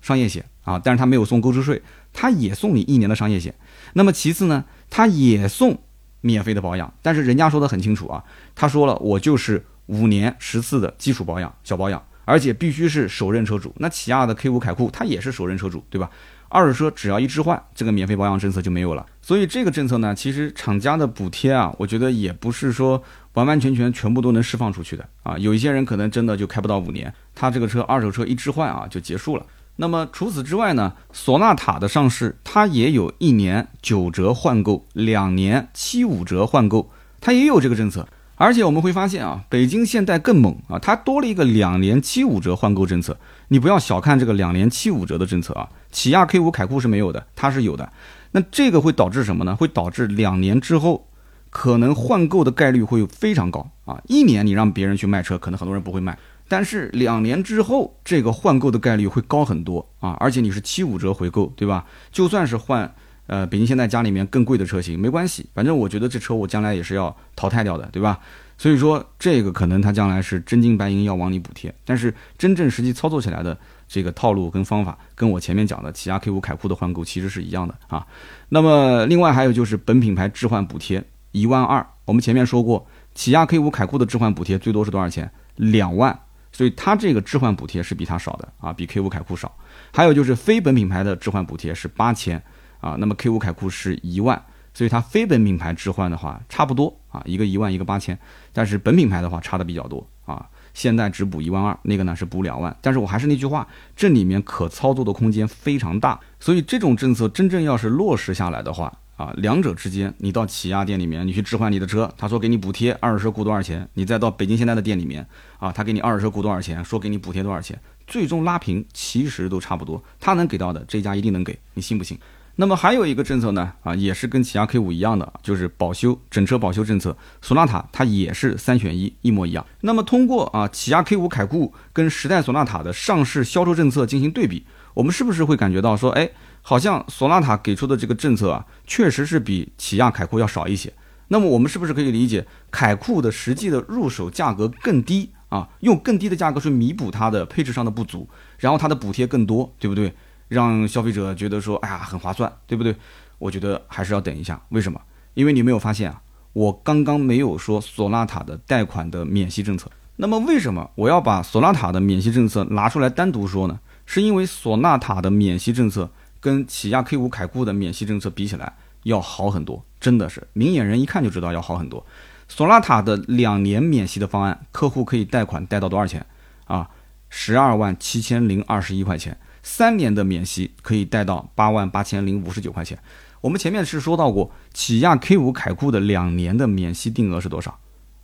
[0.03, 3.55] 商业险啊，但是它没有送购置税，它也送你一年的商业险。
[3.95, 5.79] 那么其次呢，它也送
[6.21, 8.23] 免费的保养，但是人家说的很清楚啊，
[8.55, 13.75] 他说了，我就是五年十次的基础保养、小保养，而且必须是首任车主。
[13.79, 16.11] 那起亚的 K 五凯酷它也是首任车主，对吧？
[16.49, 19.07] 二手车只要一置换，这个免费保养政策就没有了。
[19.23, 23.01] 所以这个政策呢，其实厂家的补贴啊，我觉得也不是说
[23.35, 25.39] 完完全全全部都能释放出去的啊。
[25.39, 29.47] 有一些人可能真的就开不到五年，他这个车二手车一置换啊就结束了。
[29.77, 38.07] 那么除此之外呢，索纳塔的上市它也有一年九折换购，两年七五折换购，它也有这个政策。
[38.37, 43.19] 而且我们会发现啊，北京现代更猛啊，它多了一个两年七五折换购政策。
[43.49, 47.93] 你不要小看这个两年七五折的政策啊，起亚 K 五凯酷是没有的，它是有的。
[48.31, 49.55] 那这个会导致什么呢？
[49.55, 51.07] 会导致两年之后
[51.51, 54.01] 可能换购的概率会非常高啊。
[54.07, 56.17] 一年你让别人去卖车，可能很多人不会卖，
[56.51, 60.15] 但是两年之后这个换购的概率会高很多啊。
[60.21, 61.87] 而且你是七五折回购，对吧？
[62.13, 62.93] 就算是换。
[63.27, 68.19] 呃，北京现在家里面更贵的车型没关系，反正我觉得这车我将来也是要淘汰掉的，对吧？
[68.59, 78.05] 所以说这个可能它将来是真金白银要往里补贴，但是真正实际操作起来的这个套路跟方法，跟我前面讲的起亚 K 五凯酷的换购其实是一样的啊。
[78.49, 82.85] 那么另外还有就是本品牌置换补贴一万二，我们前面说过，
[83.15, 85.31] 起亚 K 五凯酷的置换补贴最多是多少钱？
[85.55, 86.19] 两万，
[86.53, 89.55] 所以它这个置换补贴是比它少的啊，比 K 五凯酷少。
[89.93, 92.43] 还有就是非本品牌的置换补贴是八千。
[92.81, 98.19] 啊，那么 K 五凯酷是一万，所以它非本品牌置换的话差不多啊，一个一万，一个八千，
[98.55, 100.49] 但是本品牌的话差的比较多啊。
[100.73, 115.27] 现在只补一万二，那个呢是补两万，但是我还是那句话，这里面可操作的空间非常大，所以这种政策真正要是落实下来的话啊，两者之间，你到起亚店里面你去置换你的车，他说给你补贴二手车估多少钱，你再到北京现代的店里面
[115.59, 122.19] 啊，他给你二手车估多少钱，说给你补贴多少钱，最终拉平其实都差不多，他能给到的这家一定能给你信不信？
[122.57, 127.15] 那么还有一个政策呢，啊，也是跟起亚 K 五一样的，就是保修整车保修政策。
[127.43, 129.65] 索纳塔它也是三选一，一模一样。
[129.83, 136.29] 那么通过啊起亚 K 五凯酷跟时代索纳塔的上市销售政策进行对比，我们是不是会感觉到说，哎，
[136.63, 140.93] 好像索纳塔给出的这个政策啊，确实是比起亚凯酷要少一些。
[141.29, 145.69] 那么我们是不是可以理解，凯酷的实际的入手价格更低啊？
[145.81, 150.13] 用更低的价格去弥补它的配置上的不足，然后它的补贴更多，对不对？
[150.49, 152.95] 让消费者觉得说，哎呀，很划算，对不对？
[153.39, 154.61] 我觉得还是要等一下。
[154.71, 155.01] 为什么？
[155.35, 156.21] 因为你没有发现啊，
[156.53, 159.89] 我刚刚没有说索纳塔的贷款的免息政策。
[160.17, 163.79] 那么为什么我要把索纳塔的免息政策拿出来单独说呢？
[164.05, 166.11] 是因为索纳塔的免息政策
[166.41, 168.73] 跟起亚 K 五凯酷的免息政策比起来
[169.05, 172.05] 要好很多，真的是明眼人一看就知道要好很多。
[172.49, 176.25] 索纳塔的两年免息的方案，客户可以贷款贷到多少钱
[176.65, 176.89] 啊？
[177.29, 179.39] 十二万七千零二十一块钱。
[179.63, 182.99] 三年的免息可以贷到八万八千零五十九块钱。
[183.43, 187.79] 我们前面是说到过，起亚 K 五凯酷的两年的免息定额是多少？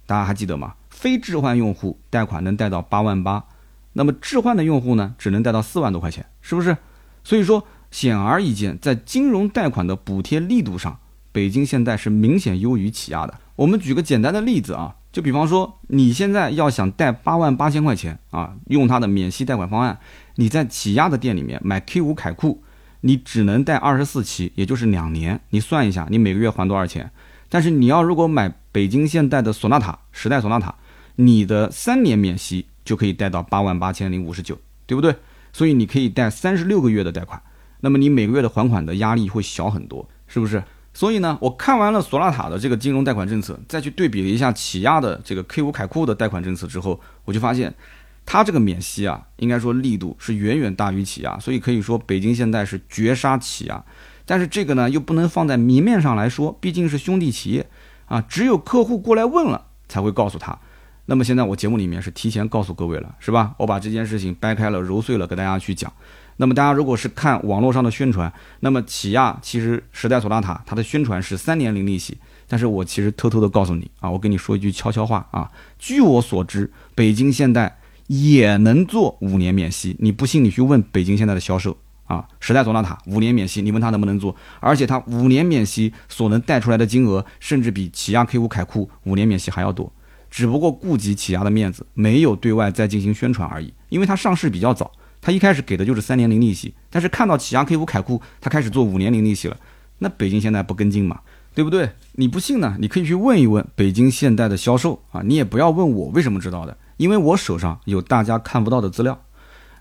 [0.07, 0.75] 大家还记得吗？
[0.89, 3.45] 非置换用户贷款能贷到八万八，
[3.93, 6.77] 那么置换的用户呢，只能贷到四万多块钱，是不是？
[7.23, 10.99] 所以说，显而易见，在金融贷款的补贴力度上，
[11.33, 13.35] 北京现代是明显优于起亚的。
[13.57, 14.95] 我们举个简单的例子啊。
[15.13, 19.99] 就比方说，你现在要想贷八万八千块钱啊，用它的免息贷款方案，
[20.35, 22.63] 你在起亚的店里面买 K 五凯酷，
[23.01, 25.41] 你只能贷二十四期，也就是两年。
[25.49, 27.11] 你算一下，你每个月还多少钱？
[27.49, 30.75] 但是你要如果买北京现代的索纳塔，时代索纳塔，
[31.15, 35.17] 你的三年免息就可以贷到八万八千零五十九，对不对？
[35.55, 37.41] 所以你可以贷三十六个月的贷款，
[37.81, 40.63] 那么你每个月的还款的压力会小很多，是不是？
[40.95, 47.75] 所以呢，我看完了索纳塔的这个金融贷款政策，再去对比了一下起亚的这个 K 五凯酷的贷款政策之后，我就发现，
[48.25, 53.85] 它这个免息啊，应该说力度是远远大于起亚，所以可以说北京现代是绝杀起亚。
[54.25, 57.69] 但是这个呢，又不能放在明面上来说，毕竟是兄弟企业
[58.07, 60.59] 啊，只有客户过来问了才会告诉他。
[61.05, 63.55] 那么现在我节目里面是提前告诉各位了，是吧？
[63.59, 65.93] 我把这件事情掰开了揉碎了给大家去讲。
[66.39, 89.91] 那么大家如果是看网络上的宣传，那么起亚其实时代索纳塔它的宣传是三年零利息，但是我其实偷偷的告诉你啊，我跟你说一句悄悄话啊，据我所知，北京现代也能做五年免息，你不信你去问北京现代的销售啊，时代索纳塔五年免息，你问他能不能做，而且他五年免息所能贷出来的金额，甚至比起亚 K 五凯酷五年免息还要多，
[90.31, 94.93] 只不过顾及起亚的面子，没有对外再进行宣传而已，因为它上市比较早。
[95.27, 99.57] 他一开始给的就是三年零利息，但是看到起亚 K 五凯酷，他开始做五年零利息了，
[99.99, 101.19] 那北京现在不跟进嘛，
[101.53, 101.91] 对不对？
[102.13, 102.77] 你不信呢？
[102.79, 109.21] 你可以去问一问北京现代的销售啊，你也不要问我为什么知道的，因为我手上有大家看不到的资料。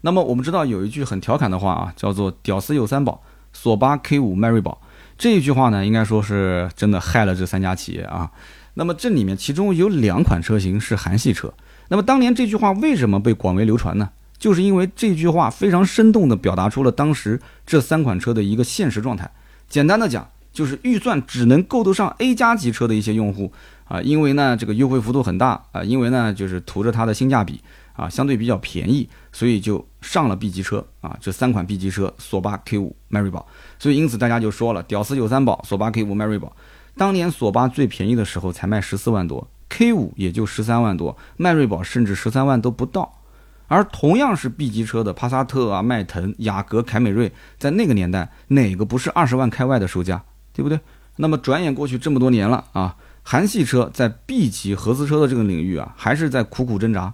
[0.02, 3.22] 那么我们知道有一句很调侃的话啊，叫做“屌丝有三宝”，
[3.54, 4.82] 索八 K 五迈锐宝。
[5.16, 8.32] 这一句话呢，应该说是真的害了这三家企业啊。
[8.74, 11.54] 那么这里面其中有两款车型是韩系车。
[11.90, 14.10] 那么当年这句话为什么被广为流传呢？
[14.38, 19.30] 就是因为这句话非常生动地表达出了当时这三款车的一个现实状态。
[19.68, 23.52] 简单的讲，就是预算只能够得上 A 加级车的一些用户
[23.86, 27.62] 啊，因为呢这个优惠幅度很大啊，因为呢就是图着它的性价比
[27.94, 31.18] 啊，相对比较便宜，所以就上了 B 级车啊。
[31.22, 33.48] 这三款 B 级车，索八 K 五迈锐宝。
[33.80, 36.56] 所以因此大家就说了，屌丝有三宝，索八 K 五迈锐宝。
[36.98, 43.22] 当年索八最便宜的时候才卖十四万多，K 五也就十三万多，迈锐宝甚至十三万都不到。
[43.68, 50.22] 而同样是 B 级车的帕萨特啊、迈腾、雅阁、凯美瑞，在那个年代哪个不是二十万开外的售价，
[50.54, 50.80] 对不对？
[51.18, 57.14] 那么转眼过去这么多年了啊，韩系车在 B 级合资车的这个领域啊，还是在苦苦挣扎。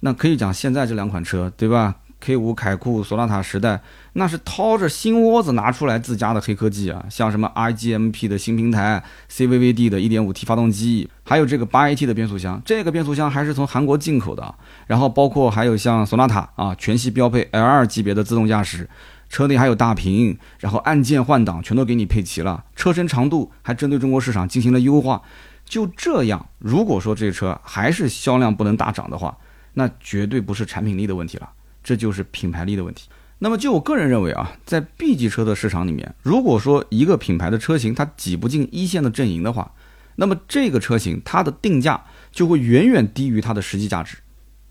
[0.00, 3.80] 那可以讲现在这两款车，对吧？K 五凯酷、索纳塔时代，
[4.12, 14.54] 那是掏着心窝子拿出来自家的黑科技啊，像什么 IGMP 的新平台、CVVD 的 1.5T 发动机，还有这个 8AT 的变速箱，这个变速箱还是从韩国进口的。
[14.86, 18.88] 然后包括还有像索纳塔啊，全系标配 L2 级别的自动驾驶，
[19.28, 25.20] 车内还有大屏，然后按键换挡全都给你配齐了，车身长度还针对中国市场进行了优化。
[25.64, 29.36] 就这样，如果说这车还是销量不能大涨的话，
[29.74, 31.48] 那绝对不是产品力的问题了。
[31.82, 33.08] 这就是品牌力的问题。
[33.38, 39.72] 那么，就我个人认为啊，在 B 级车的市场里面，如果说一个品牌的车型它挤不进一线的阵营的话，
[40.14, 44.18] 那么这个车型它的定价就会远远低于它的实际价值。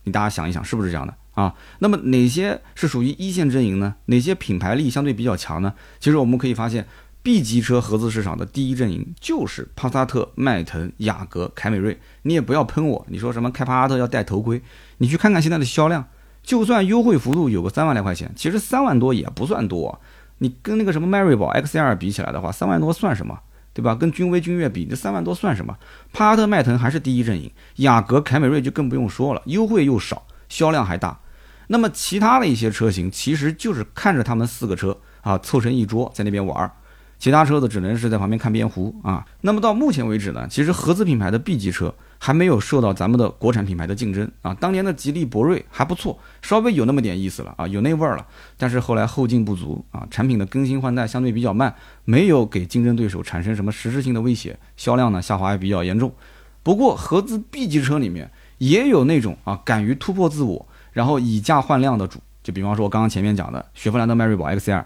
[0.06, 1.54] 你大家想一想，是不是这样的啊？
[1.80, 3.94] 那么哪些是属于一线阵营呢？
[4.06, 5.74] 哪些品牌力相对比较强呢？
[6.00, 6.88] 其实我们可以发现
[7.22, 12.00] ，B 级车合资市场的第一阵营就是帕萨特、迈腾、雅阁、凯美瑞。
[12.22, 14.62] 你也不要喷我，你说什么开帕萨特要戴头盔？
[15.00, 16.08] 你去看看现在的销量。
[16.44, 20.00] 就算优惠幅度有个三万来块钱，其实三万多也不算多。
[20.40, 23.40] 你跟那个什么迈锐宝 XL 比起来的话，三万多算什么，
[23.74, 23.94] 对吧？
[23.94, 25.78] 跟君威、君越比，这三万多算什么？
[26.12, 31.20] 帕萨特、迈腾还是第一阵营，雅阁、凯美瑞就更不用说了，优惠又少，销量还大。
[31.68, 36.72] 那么其他的一些车型，其实就是看着他们四个车啊凑成一桌在那边玩儿。
[37.20, 39.24] 其他车子只能是在旁边看边糊啊。
[39.42, 44.54] 那么到目前为止呢，其实合资品牌的 B 级车还没有受到咱们的国产品牌的竞争啊。
[44.54, 48.28] 当年的吉利博瑞还不错，稍微有那么点意思了啊，有那味儿了。
[48.58, 51.74] 但是后来后劲不足啊，产品的更新换代相对比较慢，
[52.06, 56.14] 没有给竞争对手产生什么实质性的威胁，销量呢下滑也比较严重。
[56.62, 58.30] 不过合资 B 级车里面
[58.60, 64.86] 也有那种啊敢于突破自我，然后以价换量的主，就比方说我刚刚前面讲的雪佛兰的迈锐宝 XL，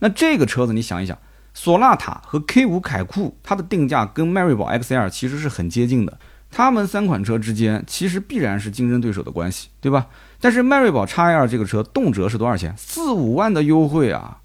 [0.00, 1.16] 那这个车子你想一想。
[1.56, 6.18] 索纳塔和 K 五凯酷，它的定价跟迈锐宝 XL 其实是很接近的。
[6.56, 10.06] 他们三款车之间其实必然是竞争对手的关系，对吧？
[10.40, 12.72] 但是迈锐宝 XL 这个车动辄是多少钱？
[12.76, 14.38] 四五万的优惠啊！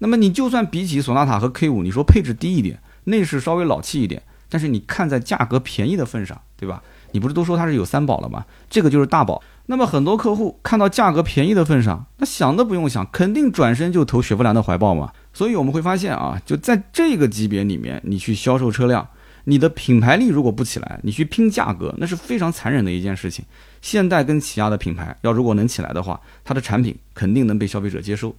[0.00, 6.82] 那么你就算比起索纳塔和 K 五，你说配置低一点，内饰稍微老气一点，但是你看在价格便宜的份上，对吧？
[7.12, 8.44] 你不是都说它是有三宝了吗？
[8.68, 9.42] 这个就是大宝。
[9.70, 15.12] 那么很多客户看到价格便宜的份上，那想都不用想，肯定转身就投雪佛兰的怀抱嘛。
[15.32, 19.08] 所以我们会发现啊，就在这个级别里面，你去销售车辆，
[19.48, 23.42] 你的品牌力如果不起来，你去拼价格，那是非常残忍的一件事情。
[23.80, 28.36] 现代跟起亚的品牌要如果能起来的话，它的产品肯定能被消费者接受。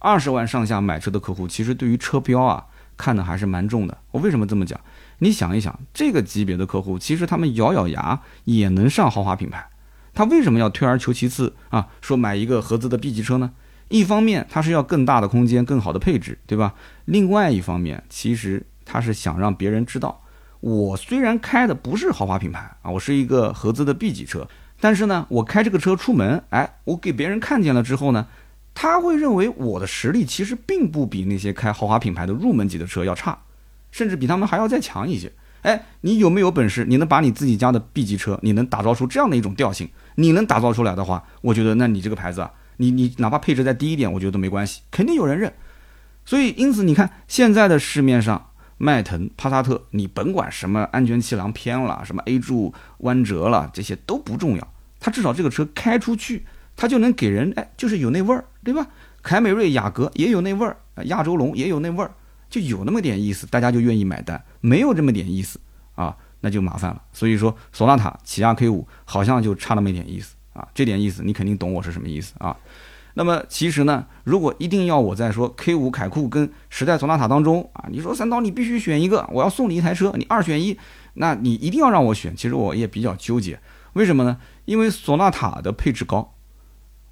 [0.00, 2.66] 二十万上下买车的客户，其实对于车标啊
[2.96, 3.96] 看的还是蛮重的。
[4.10, 4.80] 我为什么这么讲？
[5.20, 9.68] 你想一想，这个级别的客户，其实他们咬咬牙也能上豪华品牌。
[10.12, 11.86] 他为什么要退而求其次啊？
[12.00, 13.52] 说买一个合资的 B 级车呢？
[13.90, 16.74] 一方面他是要更大的空间、更好的配置，对吧？
[17.04, 20.22] 另外一方面，其实他是想让别人知道，
[20.60, 24.48] 我虽然开的不是豪华品牌啊，我是一个合资的 B 级车，
[24.80, 28.26] 但是呢，我开这个车出门，哎，我给别人看见了之后呢，
[28.74, 33.38] 他会认为我的实力其实并不比那些开豪华品牌的入门级的车要差，
[33.90, 35.32] 甚至比他们还要再强一些。
[35.62, 36.84] 哎，你有没有本事？
[36.84, 39.88] 你能把你自己家的 B 级车，你能打造出这样的一种调性？
[40.14, 45.52] 你能打造出来的话，我觉得那你这个牌子啊，你你哪怕配置再低一点，我觉得都没关系，肯定有人认。
[46.24, 48.47] 所以，因此你看现在的市面上，
[48.78, 58.86] 迈腾、帕萨特，你甭管什么安全气囊偏了，什么 A 柱弯折了，这些都不重要，它至少这个车开出去，它就能给人哎，就是有那味儿，对吧？
[59.22, 62.10] 凯美瑞、雅阁也有那味儿，亚洲龙也有那味儿。
[62.50, 65.60] 就有那么点意思，大家就愿意买单；没有这么点意思
[65.94, 67.02] 啊，那就麻烦了。
[67.12, 72.56] 所以说，索纳塔、起亚 K 五好像就差那么一点意思啊，这点意思你肯定懂我是什么意思啊。
[73.18, 80.78] 那么其实呢，如果一定要我在说 K 五凯酷跟时代索纳塔当中啊，你说三刀你必须选一个，我要送你一台车，你二选一，
[81.14, 82.36] 那你一定要让我选。
[82.36, 83.58] 其实我也比较纠结，
[83.94, 84.38] 为什么呢？
[84.66, 86.32] 因为索纳塔的配置高。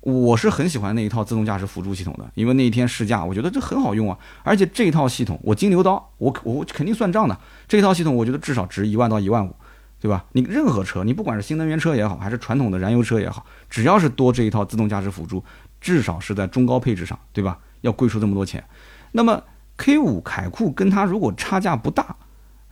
[0.03, 4.17] 我是很喜欢那一套自动驾驶辅助系统的，因为那一天试驾，我觉得这很好用啊。
[4.45, 7.37] 而且这一套系统，我金牛刀，我我肯定算账的。
[7.67, 9.53] 这一套系统我觉得至少值一万到一万五，
[10.01, 10.25] 对吧？
[10.31, 15.43] 你任何车，你不管是新能源车也好，还是传统的燃油车也好，只要是多这一套自动驾驶辅助，
[15.87, 17.57] 至少是在中高配置上，对吧？
[17.82, 18.64] 要贵出这么多钱。
[19.12, 19.41] 那么
[19.76, 22.16] K 五凯酷跟它如果差价不大，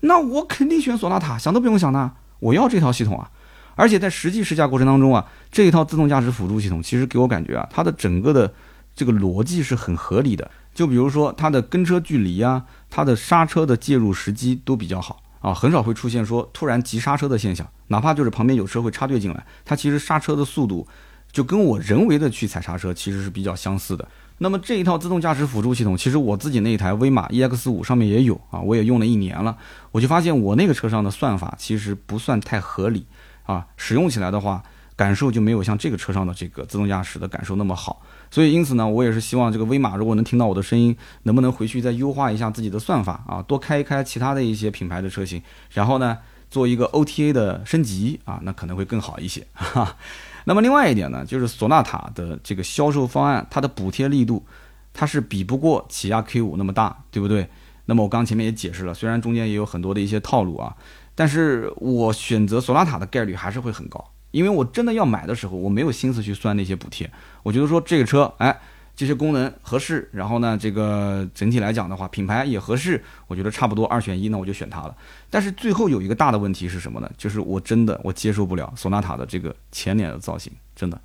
[0.00, 2.10] 那我肯定选索纳塔，想都不用想的，
[2.40, 3.30] 我要这套系统啊。
[3.76, 8.52] 而且在实际试驾过程当中啊，这一套自动驾驶辅助系统其实给我感觉啊，它的整个的
[8.96, 10.50] 这个逻辑是很合理的。
[10.74, 17.64] 就比如说它的跟车距离啊，它的刹车的介入时机都比较好啊，很少会出现说突然急刹车的现象。
[17.88, 20.88] 哪怕就是旁边有车会插队进来，它其实刹车的速度
[21.35, 24.09] 就跟我人为的去踩刹车其实是比较相似的。
[24.39, 29.57] 那么这一套自动驾驶辅助系统，其实我自己那一台威马 EX 五上面也有啊，我也用了一年了，
[29.91, 33.05] 我就发现我那个车上的算法其实不算太合理。
[33.47, 34.62] 啊，使用起来的话，
[34.97, 38.01] 感受就没有像这个车上的这个自动驾驶的感受那么好。
[38.30, 46.16] 所以因此呢，我也是希望这个威马如果能听到我的声音，能不能回去再优化一下自己的算法啊，多开一开其他的一些品牌的车型，然后呢
[46.49, 49.47] 做一个 OTA 的升级啊，那可能会更好一些。
[49.53, 49.97] 哈。
[50.45, 54.45] 那么另外一点呢，就是索纳塔的这个销售方案，它的补贴力度，
[54.92, 57.49] 它是比不过起亚 K 五那么大，对不对？
[57.86, 60.74] 那么我刚前面也解释了，虽然中间也有很多的一些套路啊。
[61.14, 67.09] 但是我选择索纳塔的概率还是会很高，因为我真的要买的时候，我没有心思去算那些补贴。
[67.45, 68.61] 我觉得说这个车，哎，
[68.97, 74.97] 这些功能合适，然后呢，这个整体来讲的话，品牌也合适，我觉得差不多二选一，那我就选它了。
[75.28, 77.11] 但是最后有一个大的问题是什么呢？
[77.16, 81.01] 就是我真的我接受不了索纳塔的这个前脸的造型，真的，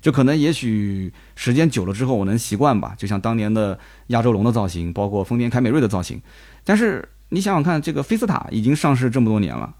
[0.00, 3.78] 就可能也许时间久了之后我能习惯吧，就像当年的
[4.08, 6.20] 亚洲龙的造型，包括丰田凯美瑞的造型，
[6.64, 7.08] 但是。
[7.32, 9.72] 你想想看，这个菲斯塔已经上市这么多年了，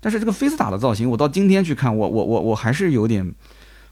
[0.00, 3.32] 但是这个菲斯塔的造型，我到今天去看，我我我我还是有点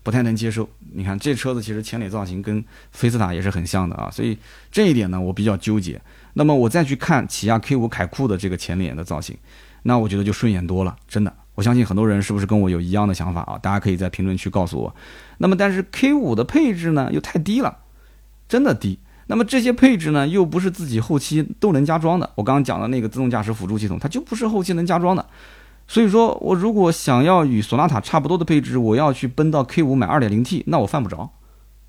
[0.05, 0.69] 不太能接受。
[0.93, 4.39] 你看这车子其实前脸造型跟菲斯塔也是很像的啊，所以
[4.71, 6.01] 这一点呢，我比较纠结。
[6.35, 9.37] 那么我再去看起亚 K 五凯酷的这个前脸的造型，
[9.83, 11.35] 那我觉得就顺眼多了，真的。
[11.57, 13.57] 我相信很多人是不是跟我有一样的想法啊？
[13.59, 14.95] 大家可以在评论区告诉我。
[15.39, 17.79] 那么但是 K 五的配置呢，又太低了，
[18.49, 18.99] 真的低。
[19.27, 22.29] 那么这些配置呢，又不是自己后期都能加装的。
[22.35, 25.25] 我刚刚讲的那个自动驾驶辅助系统，它就不是后期能加装的。
[25.87, 31.31] 所以说我如果想要与索纳塔差不多的配置，我要去奔到 K 五买 2.0T，那我犯不着，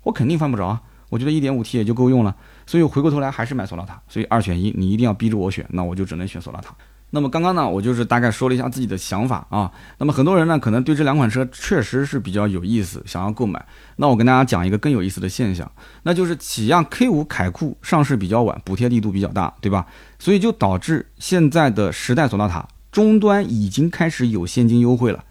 [0.02, 0.82] 我肯定犯不着啊。
[1.08, 2.34] 我觉得 1.5T 也就够用了。
[2.66, 4.00] 所以回过头来还是买索纳塔。
[4.08, 6.74] 所以二选一，你一定要逼着我选，那我就只能选索纳塔。
[7.10, 9.70] 那么刚刚呢，我就是大概说了一下自己的想法啊。
[9.98, 13.64] 那么很多人呢，可能对这两款车确实是比较有意思，想要购买。
[13.94, 15.70] 那我跟大家讲一个更有意思的现象，
[16.02, 19.86] 那就是起亚 K 五凯酷上市比较晚，补贴力度比较大，对吧？
[20.18, 22.66] 所以就导致现在的时代索纳塔
[22.96, 25.22] 终端已经开始有现金优惠了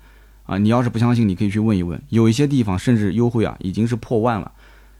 [0.43, 0.59] 啊。
[0.59, 4.51] 你要是不相信，你可以去问一问，有一些地方甚至优惠啊已经是破万了。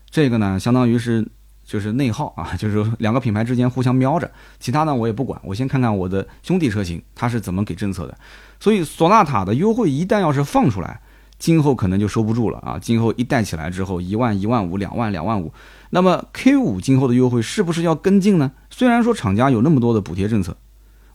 [0.10, 1.28] 这个呢，相当于是。
[1.68, 8.16] 就是内耗啊， 就是两个品牌之间互相瞄着，其他呢我也不管，我先看看我的兄弟车型它是怎么给政策的。
[8.60, 11.02] 所以索纳塔的优惠一旦要是放出来，
[11.40, 12.78] 今后可能就收不住了啊！
[12.80, 15.52] 今后一带起来之后，一万、一万五、两万、两万五，
[15.90, 18.52] 那么 K 五今后的优惠是不是要跟进呢？
[18.70, 20.56] 虽然说厂家有那么多的补贴政策，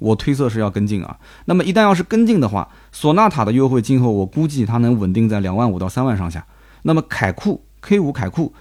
[0.00, 1.16] 我推测是要跟进啊。
[1.44, 6.44] 那么一旦要是跟进的话，索纳塔的优惠今后我估计它能稳定在两万五到三万上下。
[6.82, 8.52] 那么凯酷 K 五凯酷。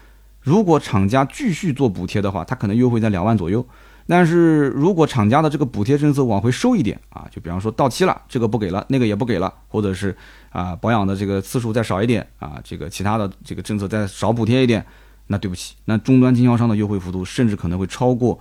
[0.42, 3.66] 如果厂家继续做补贴的话，它可能优惠在两万左右。
[4.08, 10.16] 但是如果厂家的这个补贴政策往回收一点啊，就比方说到期了，这个不给了，那个也不给了，或者是
[10.50, 14.84] 啊保养的这个次数再少一点啊，这个其他的这个政策再少补贴一点，
[15.28, 18.40] 那对不起，那终端经销商的优惠幅度甚至可能会超过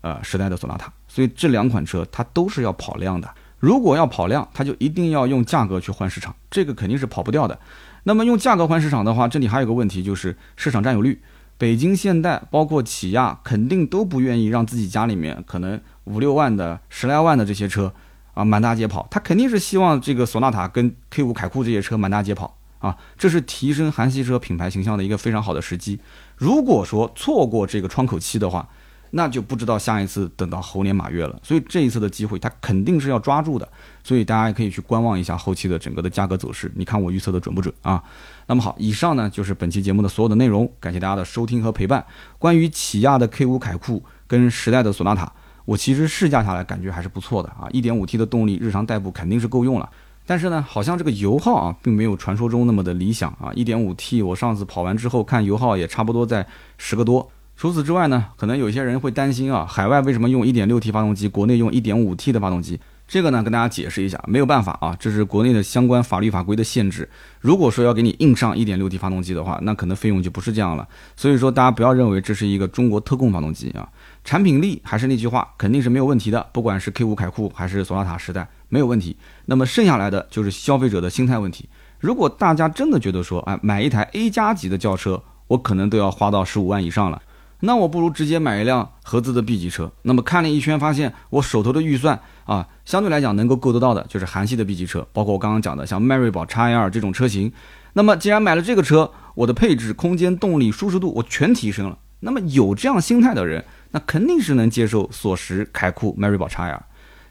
[0.00, 0.92] 呃时代的索纳塔。
[1.06, 3.28] 所以这两款车它都是要跑量的。
[3.58, 7.58] 如果要跑量，它就一定要用价格去换市场，这个肯定是跑不掉的。
[8.04, 11.20] 那么用价格换市场的话，这里还有个问题就是市场占有率。
[11.58, 17.92] 北京现代包括起亚肯定都不愿意让自己家里面可能五六万的十来万的这些车
[18.32, 25.98] 啊满大街跑，他肯定是希望这个索纳塔跟 K 五凯酷这些车满大街跑啊，这是提升韩系车品牌形象的一个非常好的时机。
[26.36, 28.68] 如果说错过这个窗口期的话，
[29.10, 33.68] 那就不知道下一次等到猴年马月了，所以这一次的机会它肯定是要抓住的，
[34.04, 38.02] 所以大家也可以去观望一下后期的整个的价格走势，你看我预测的准不准啊？
[38.46, 42.04] 那么好，以上呢就是本期节目的所有的内容，感谢大家的收听和陪伴。
[42.38, 45.32] 关于起亚的 K 五凯酷跟时代的索纳塔，
[45.64, 49.88] 我其实试驾下来感觉还是不错的啊一点五 T 的动力日常代步肯定是够用了，
[50.26, 56.46] 但是呢，好像这个油耗啊并没有传说中那么的理想啊，1.5T 我上次跑完之后看油耗也差不多在
[56.76, 57.30] 十个多。
[57.58, 62.78] 除此之外呢，可能有些人会担心啊，海外为什么用 1.6T 发动机，国内用 1.5T 的发动机？
[63.08, 67.10] 这个呢，跟大家解释一下，没有办法啊，这是国内的相关法律法规的限制。
[67.40, 70.86] 如果说要给你硬上 1.6T 发动机的话，那可能费用就不是这样了。
[71.16, 73.88] 所以说，大家不要认为这是一个中国特供发动机啊，
[74.22, 76.46] 产品力还是那句话，肯定是没有问题的。
[76.52, 79.16] 不管是 K5 凯酷还是索纳塔时代，没有问题。
[79.46, 81.68] 那么剩下来的就是消费者的心态问题。
[81.98, 87.20] 如果大家真的觉得说，哎，买一台 A 加级的轿车，我可能都要花到十五万以上了。
[87.60, 89.90] 那我不如直接买一辆合资的 B 级车。
[90.02, 97.52] 那么看了一圈，发现我手头的预算啊，相对来讲能够够得到的就是韩系的 B 级车，包括我刚刚讲的像迈锐宝 XL 这种车型。
[97.94, 101.98] 那么既然买了这个车，我的配置、空间、动力、舒适度我全提升了。
[102.20, 106.80] 那么有这样心态的人，那肯定是能接受索十、凯酷、迈锐宝 XL。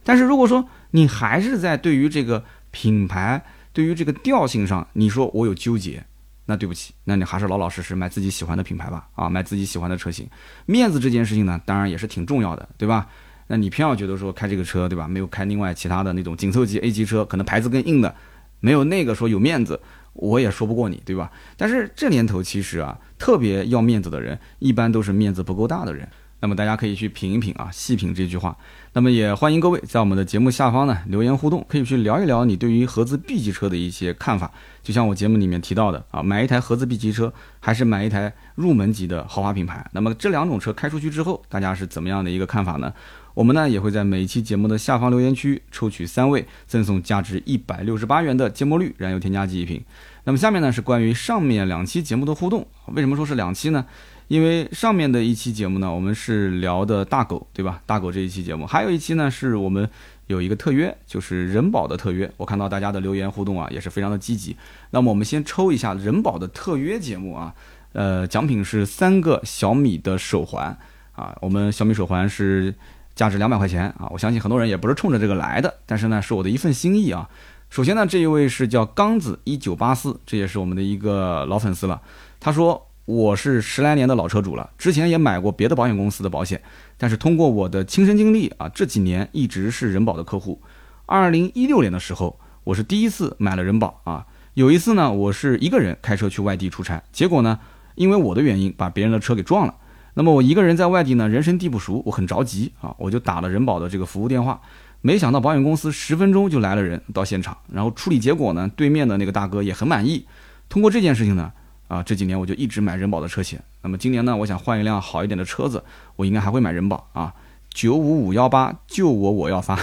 [0.04, 6.06] 但是如果说你还是在对于这个品牌、对于这个调性上，你说我有纠结。
[6.48, 10.28] 那对不起，那你还是老老实实买自己喜欢的品牌吧，啊，买自己喜欢的车型。
[10.66, 13.08] 面子这件事情呢，当然也是挺重要的，对吧？
[13.48, 15.08] 那你偏要觉得说开这个车，对吧？
[15.08, 18.16] 没有开另外其他的那种紧凑级 A 级车，可能牌子更硬的，
[18.62, 19.80] 没有那个说有面子，
[20.14, 21.32] 我也说不过你，对吧？
[21.58, 26.08] 但是这年头其实啊，特别要面子的人，一般都是面子不够大的人。
[26.40, 28.56] 那么大家可以去品一品啊，细品这句话。
[28.94, 34.52] 那么也欢迎各位在我们的节目下方呢留言互动，可以去聊一聊你对于合资 B 级车的一些看法。
[34.82, 39.88] 就像我节目里面提到的啊，买一台合资 B 级车还是买一台入门级的豪华品牌？
[39.94, 42.94] 那么这两种车开出去之后，大家是怎么样的一个看法呢？
[43.34, 49.84] 我们呢也会在每一期节目的下方留言区抽取三位，赠送价值一百六十八元的芥末绿燃油添加剂一瓶。
[50.24, 53.86] 那么下面呢是关于上面两期节目的互动，为什么说是两期呢？
[54.28, 57.82] 因为上面的一期节目呢，我们是聊的大狗，对吧？
[57.86, 59.90] 大狗这一期节目，还有一期呢，是我们
[60.28, 62.30] 有一个特约，就是人保的特约。
[62.36, 64.58] 我看到大家的留言互动啊，也是非常的积极。
[64.92, 67.56] 那么我们先抽一下人保的特约节目啊，
[67.94, 70.78] 呃，奖品是三个小米的手环
[71.14, 71.34] 啊。
[71.42, 72.76] 我们小米手环是
[73.16, 77.30] 价值两百块钱啊，我相信很多人也不是冲着这个来的，但是呢，是我的一份心意啊。
[77.70, 82.02] 首先呢，这一位是叫刚子一九八四，这也是我们的一个老粉丝了，
[82.42, 82.87] 他说。
[83.08, 86.62] 我是十来年的老车主了，之前也买过别的保险公司的保险，
[86.98, 90.62] 但是通过我的亲身经历啊，这几年一直是人保的客户。
[91.06, 94.26] 二零一六年的时候，我是第一次买了人保啊。
[94.56, 97.58] 有一次呢，我是一个人开车去外地出差，结果呢，
[97.96, 99.74] 因为我的原因把别人的车给撞了。
[100.16, 104.60] 那么我一个人在外地呢，人生地不熟，我很着急啊，我就打了人保的这个服务电话，
[105.00, 110.26] 没想到保险公司十分钟就来了人到现场，然后处理结果呢，对面的那个大哥也很满意。
[110.68, 111.54] 通过这件事情呢。
[111.88, 113.64] 啊，这几年我就一直买人保的车险。
[113.82, 115.84] 那么今年呢，我想换一辆好一点的车子，
[116.16, 117.34] 我应该还会买人保啊。
[117.70, 119.80] 九五五幺八救我，我要发。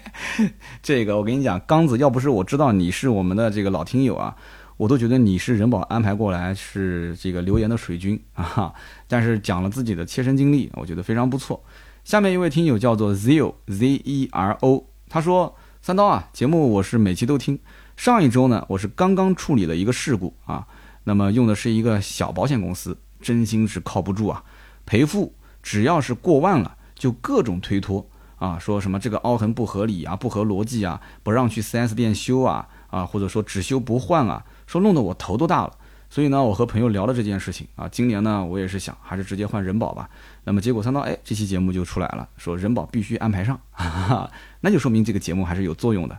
[0.82, 4.36] 这个我跟你讲，刚子，要不是我知道你是我们的这个老听友啊，
[4.76, 8.72] 我都觉得你是人保安排过来是这个留言的水军啊。
[9.08, 11.64] 但是讲了自己的切身经历，我觉得非常不错。
[12.04, 17.58] 下面一位听友叫做 Zero Z E R O，他说：三刀啊，节目我是每期都听。
[17.96, 20.68] 上一周呢，我是刚刚处理了一个事故啊。
[21.08, 24.44] 那么用的是一个小保险公司，真心是靠不住啊！
[24.84, 28.06] 赔付只要是过万了，就各种推脱
[28.36, 35.72] 啊，说什么这个凹痕不合理啊，不合逻辑啊，不让去 4S 店修啊，啊，或者说只修不换啊，说弄得我头都大了。
[36.10, 40.10] 所以呢，我和朋友聊了这件事情啊，今年呢，我也是想还是直接换人保吧。
[40.44, 44.30] 那么结果三刀，哎，这期节目就出来了，说人保必须安排上， 哈哈，
[44.60, 46.18] 那就说明这个节目还是有作用的。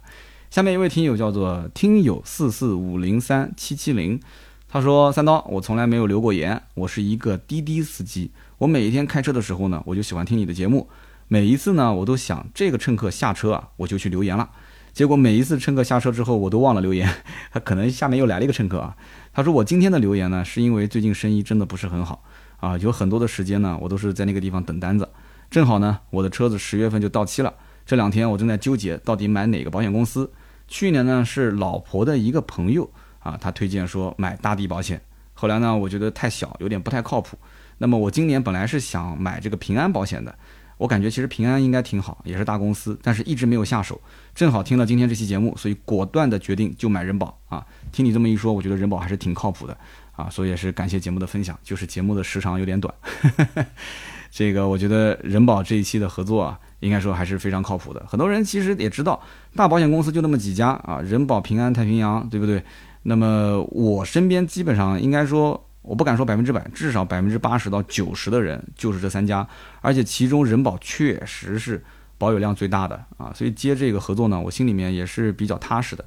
[0.49, 4.19] 下面一位听友叫做听友四四五零三七七零。
[4.71, 6.61] 他说：“三刀，我从来没有留过言。
[6.75, 8.29] 我是一个滴滴司机。
[8.59, 10.87] 我每一天开车的时候呢，我就喜欢听你的节目。
[11.27, 14.47] 每一次呢，我都想这个乘客下车啊，我就去留言了。
[14.93, 17.11] 结果每一次乘客下车之后，我都忘了留言。
[17.51, 18.95] 他可能下面又来了一个乘客啊。
[19.33, 22.23] 他说我今天的留言呢，是因为最近生意真的不是很好
[22.59, 25.09] 啊，有很多的时间呢，我都是在那个地方等单子。
[25.49, 27.51] 正好呢，我的车子十月份就到期了。
[27.87, 30.31] 这两天我正在纠结到底买哪个保险公司。
[30.67, 32.87] 去年呢，是老婆的一个朋友。”
[33.29, 34.99] 啊，他推荐说买大地保险，
[35.33, 37.37] 后来呢，我觉得太小，有点不太靠谱。
[37.77, 40.33] 那么我今年本来是想买这个平安保险的，
[40.77, 44.01] 我感觉其实平安应该挺好，也是大公司，但是一直没有下手。
[44.33, 47.65] 正好听了今天这期节目，所以果断的决定就买人保啊。
[47.91, 49.77] 听你这么一说，我觉得人保还是挺靠谱的
[50.13, 52.93] 啊，所以也是感谢节目的分享，就是节目的时长有点短。
[54.31, 58.05] 这个我觉得人保这一期的合作啊，应该说还是非常靠谱的。
[58.07, 59.19] 很多人其实也知道，
[59.55, 62.63] 大保险公司就那么几家啊，人保、平安、太平洋，对不对？
[63.03, 69.47] 那么我身边基本上应该说，我不敢说百分之百，至少百分之八十到九十的人就是这三家，
[69.81, 71.83] 而且其中人保确实是
[72.17, 76.03] 保有量最大的啊，所以接这个合作呢，我心里面也是比较踏实的。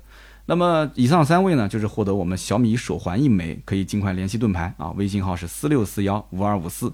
[0.46, 6.92] 那么以上三位呢，就是获得我们小米手环一枚，可以尽快联系盾牌啊，微信号是四六四幺五二五四。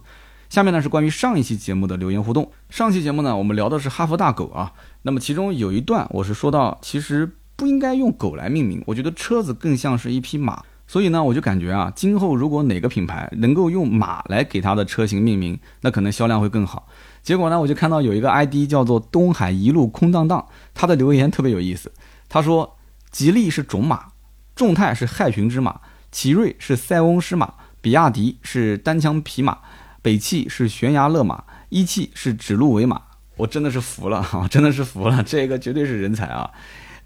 [0.49, 2.51] 下面呢是关于上一期节目的留言互动。
[2.71, 4.73] 上期节目呢，我们聊的是哈佛大狗啊，
[5.03, 10.63] 那么其中有一段我是说到，其实不应该用狗来命名，我觉得车子更像是一匹马。
[10.87, 16.87] 所以呢，我就感觉啊，今后如果哪个品牌能够用马来给它的车型命名，那可能销量会更好。
[17.21, 21.91] 结果呢，我就看到有一个 ID 叫做“东海一路空荡荡”，他的留言特别有意思。
[22.29, 22.79] 他说
[23.11, 24.13] ：“吉利是种马，
[24.55, 25.81] 众泰是害群之马，
[26.13, 29.59] 奇瑞是塞翁失马，比亚迪是单枪匹马，
[30.01, 33.03] 北汽是悬崖勒马，一汽是指鹿为马。”
[33.37, 36.51] 我真的是服了啊， 真的是服了，这个绝对是人才啊。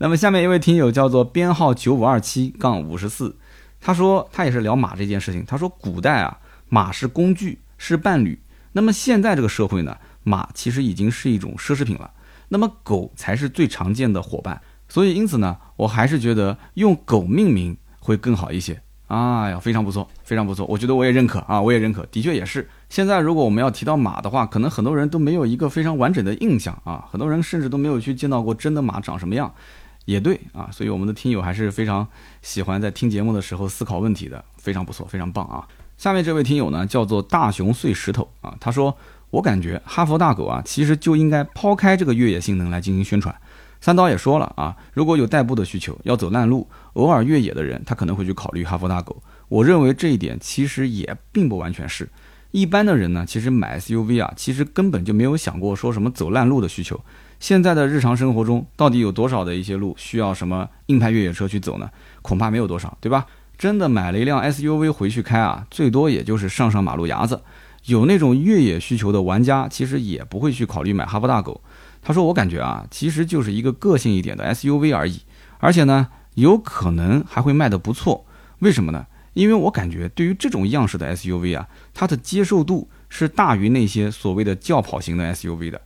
[0.02, 3.36] 那么下面一位听友叫做编号九五二七杠五十四。
[3.80, 5.44] 他说他也是聊马这件事情。
[5.46, 8.36] 他说古代啊，马是工具，是伴侣。
[8.72, 12.10] 那么现在这个社会呢，马其实已经是一种奢侈品了。
[12.48, 14.60] 那么狗才是最常见的伙伴。
[14.88, 18.82] 所以因此呢，我还是觉得用狗命名会更好一些。
[19.06, 20.66] 哎呀，非常不错，非常不错。
[20.66, 22.04] 我觉得我也认可啊，我也认可。
[22.06, 22.68] 的确也是。
[22.88, 29.54] 现在如果我们要提到马的话，可能很多人都没有一个非常完整的印象啊，很多人甚至都没有去见到过真的马长什么样。
[30.04, 32.06] 也对啊，所以我们的听友还是非常
[32.42, 35.66] 喜欢在听节目的时候思考问题的，非常不错，非常棒啊！
[35.96, 38.96] 下面这位听友呢，叫做大熊碎石头啊，他说
[39.30, 43.34] ：“我感觉哈佛大狗啊，其实就应该抛开这个越野性能来进行宣传。”
[43.80, 49.22] 三刀也说了啊，如果有代步的需求，要走烂路，偶尔越野的人，他可能会去考虑哈佛大狗。
[49.48, 52.08] 我认为这一点其实也并不完全是。
[52.52, 57.00] 一般的人呢，其实买 SUV 啊，其实根本就没有想过说什么走烂路的需求。
[57.42, 61.90] 现在的日常生活中，到底有多少的一些路需要什么硬派越野车去走呢？
[62.22, 63.26] 恐怕没有多少，对吧？
[63.58, 67.42] 真的买了一辆 SUV 回去开啊，最多也就是上上马路牙子。
[67.86, 71.60] 有那种越野需求的玩家，其实也不会去考虑买哈弗大狗。
[72.00, 75.22] 他说：“我感觉啊，其实就是一个个性一点的 SUV 而已，
[75.58, 78.24] 而且呢，有可能还会卖得不错。
[78.60, 79.06] 为什么呢？
[79.32, 85.80] 因为我感觉对于这种样式的 SUV 啊，它的接受度是大于那些所谓的轿跑型的 SUV 的。”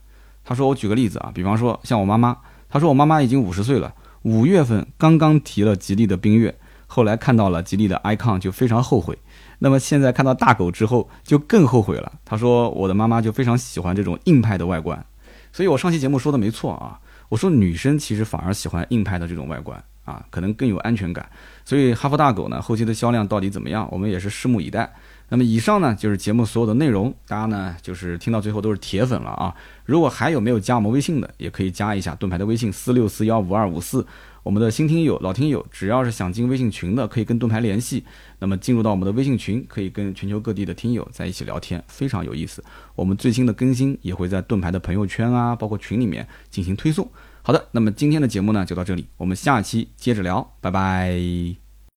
[0.49, 2.37] 他说：“我举个例子啊，比方说像我妈妈，
[2.69, 3.93] 他说我妈妈已经五十岁了，
[4.23, 9.19] 五月份刚刚提了吉利的缤越，后来看到了吉利的 icon 就非常后悔，
[9.59, 12.13] 那么现在看到大狗之后就更后悔了。
[12.25, 15.05] 他说我的妈妈就非常喜欢这种硬派的外观，
[15.53, 21.29] 所以我上期节目说的没错啊，我说女生其实反而喜欢硬派的这种外观啊，可能更有安全感。
[21.65, 24.89] 所以哈弗大狗呢，后期的销量到底怎么样，我们也是拭目以待。”
[25.29, 29.55] 那么以上呢就是节目所有的内容，大家呢就是听到最后都是铁粉了啊！
[29.85, 34.07] 如果还有没有加我们微信的，也可以加一下盾牌的微信四六四幺五二五四。
[34.45, 38.05] 我们的新听友、老听友，只要是想进微信群的，可以跟盾牌联系。
[38.39, 42.63] 那么进入到我们的微信群，可以跟全球各地的听友在一起聊天，非常有意思。
[42.95, 47.11] 我们最新的更新也会在盾牌的朋友圈啊，包括群里面进行推送。
[47.43, 51.66] 好的，那么今天的节目呢就到这里，我们下期接着聊，拜拜。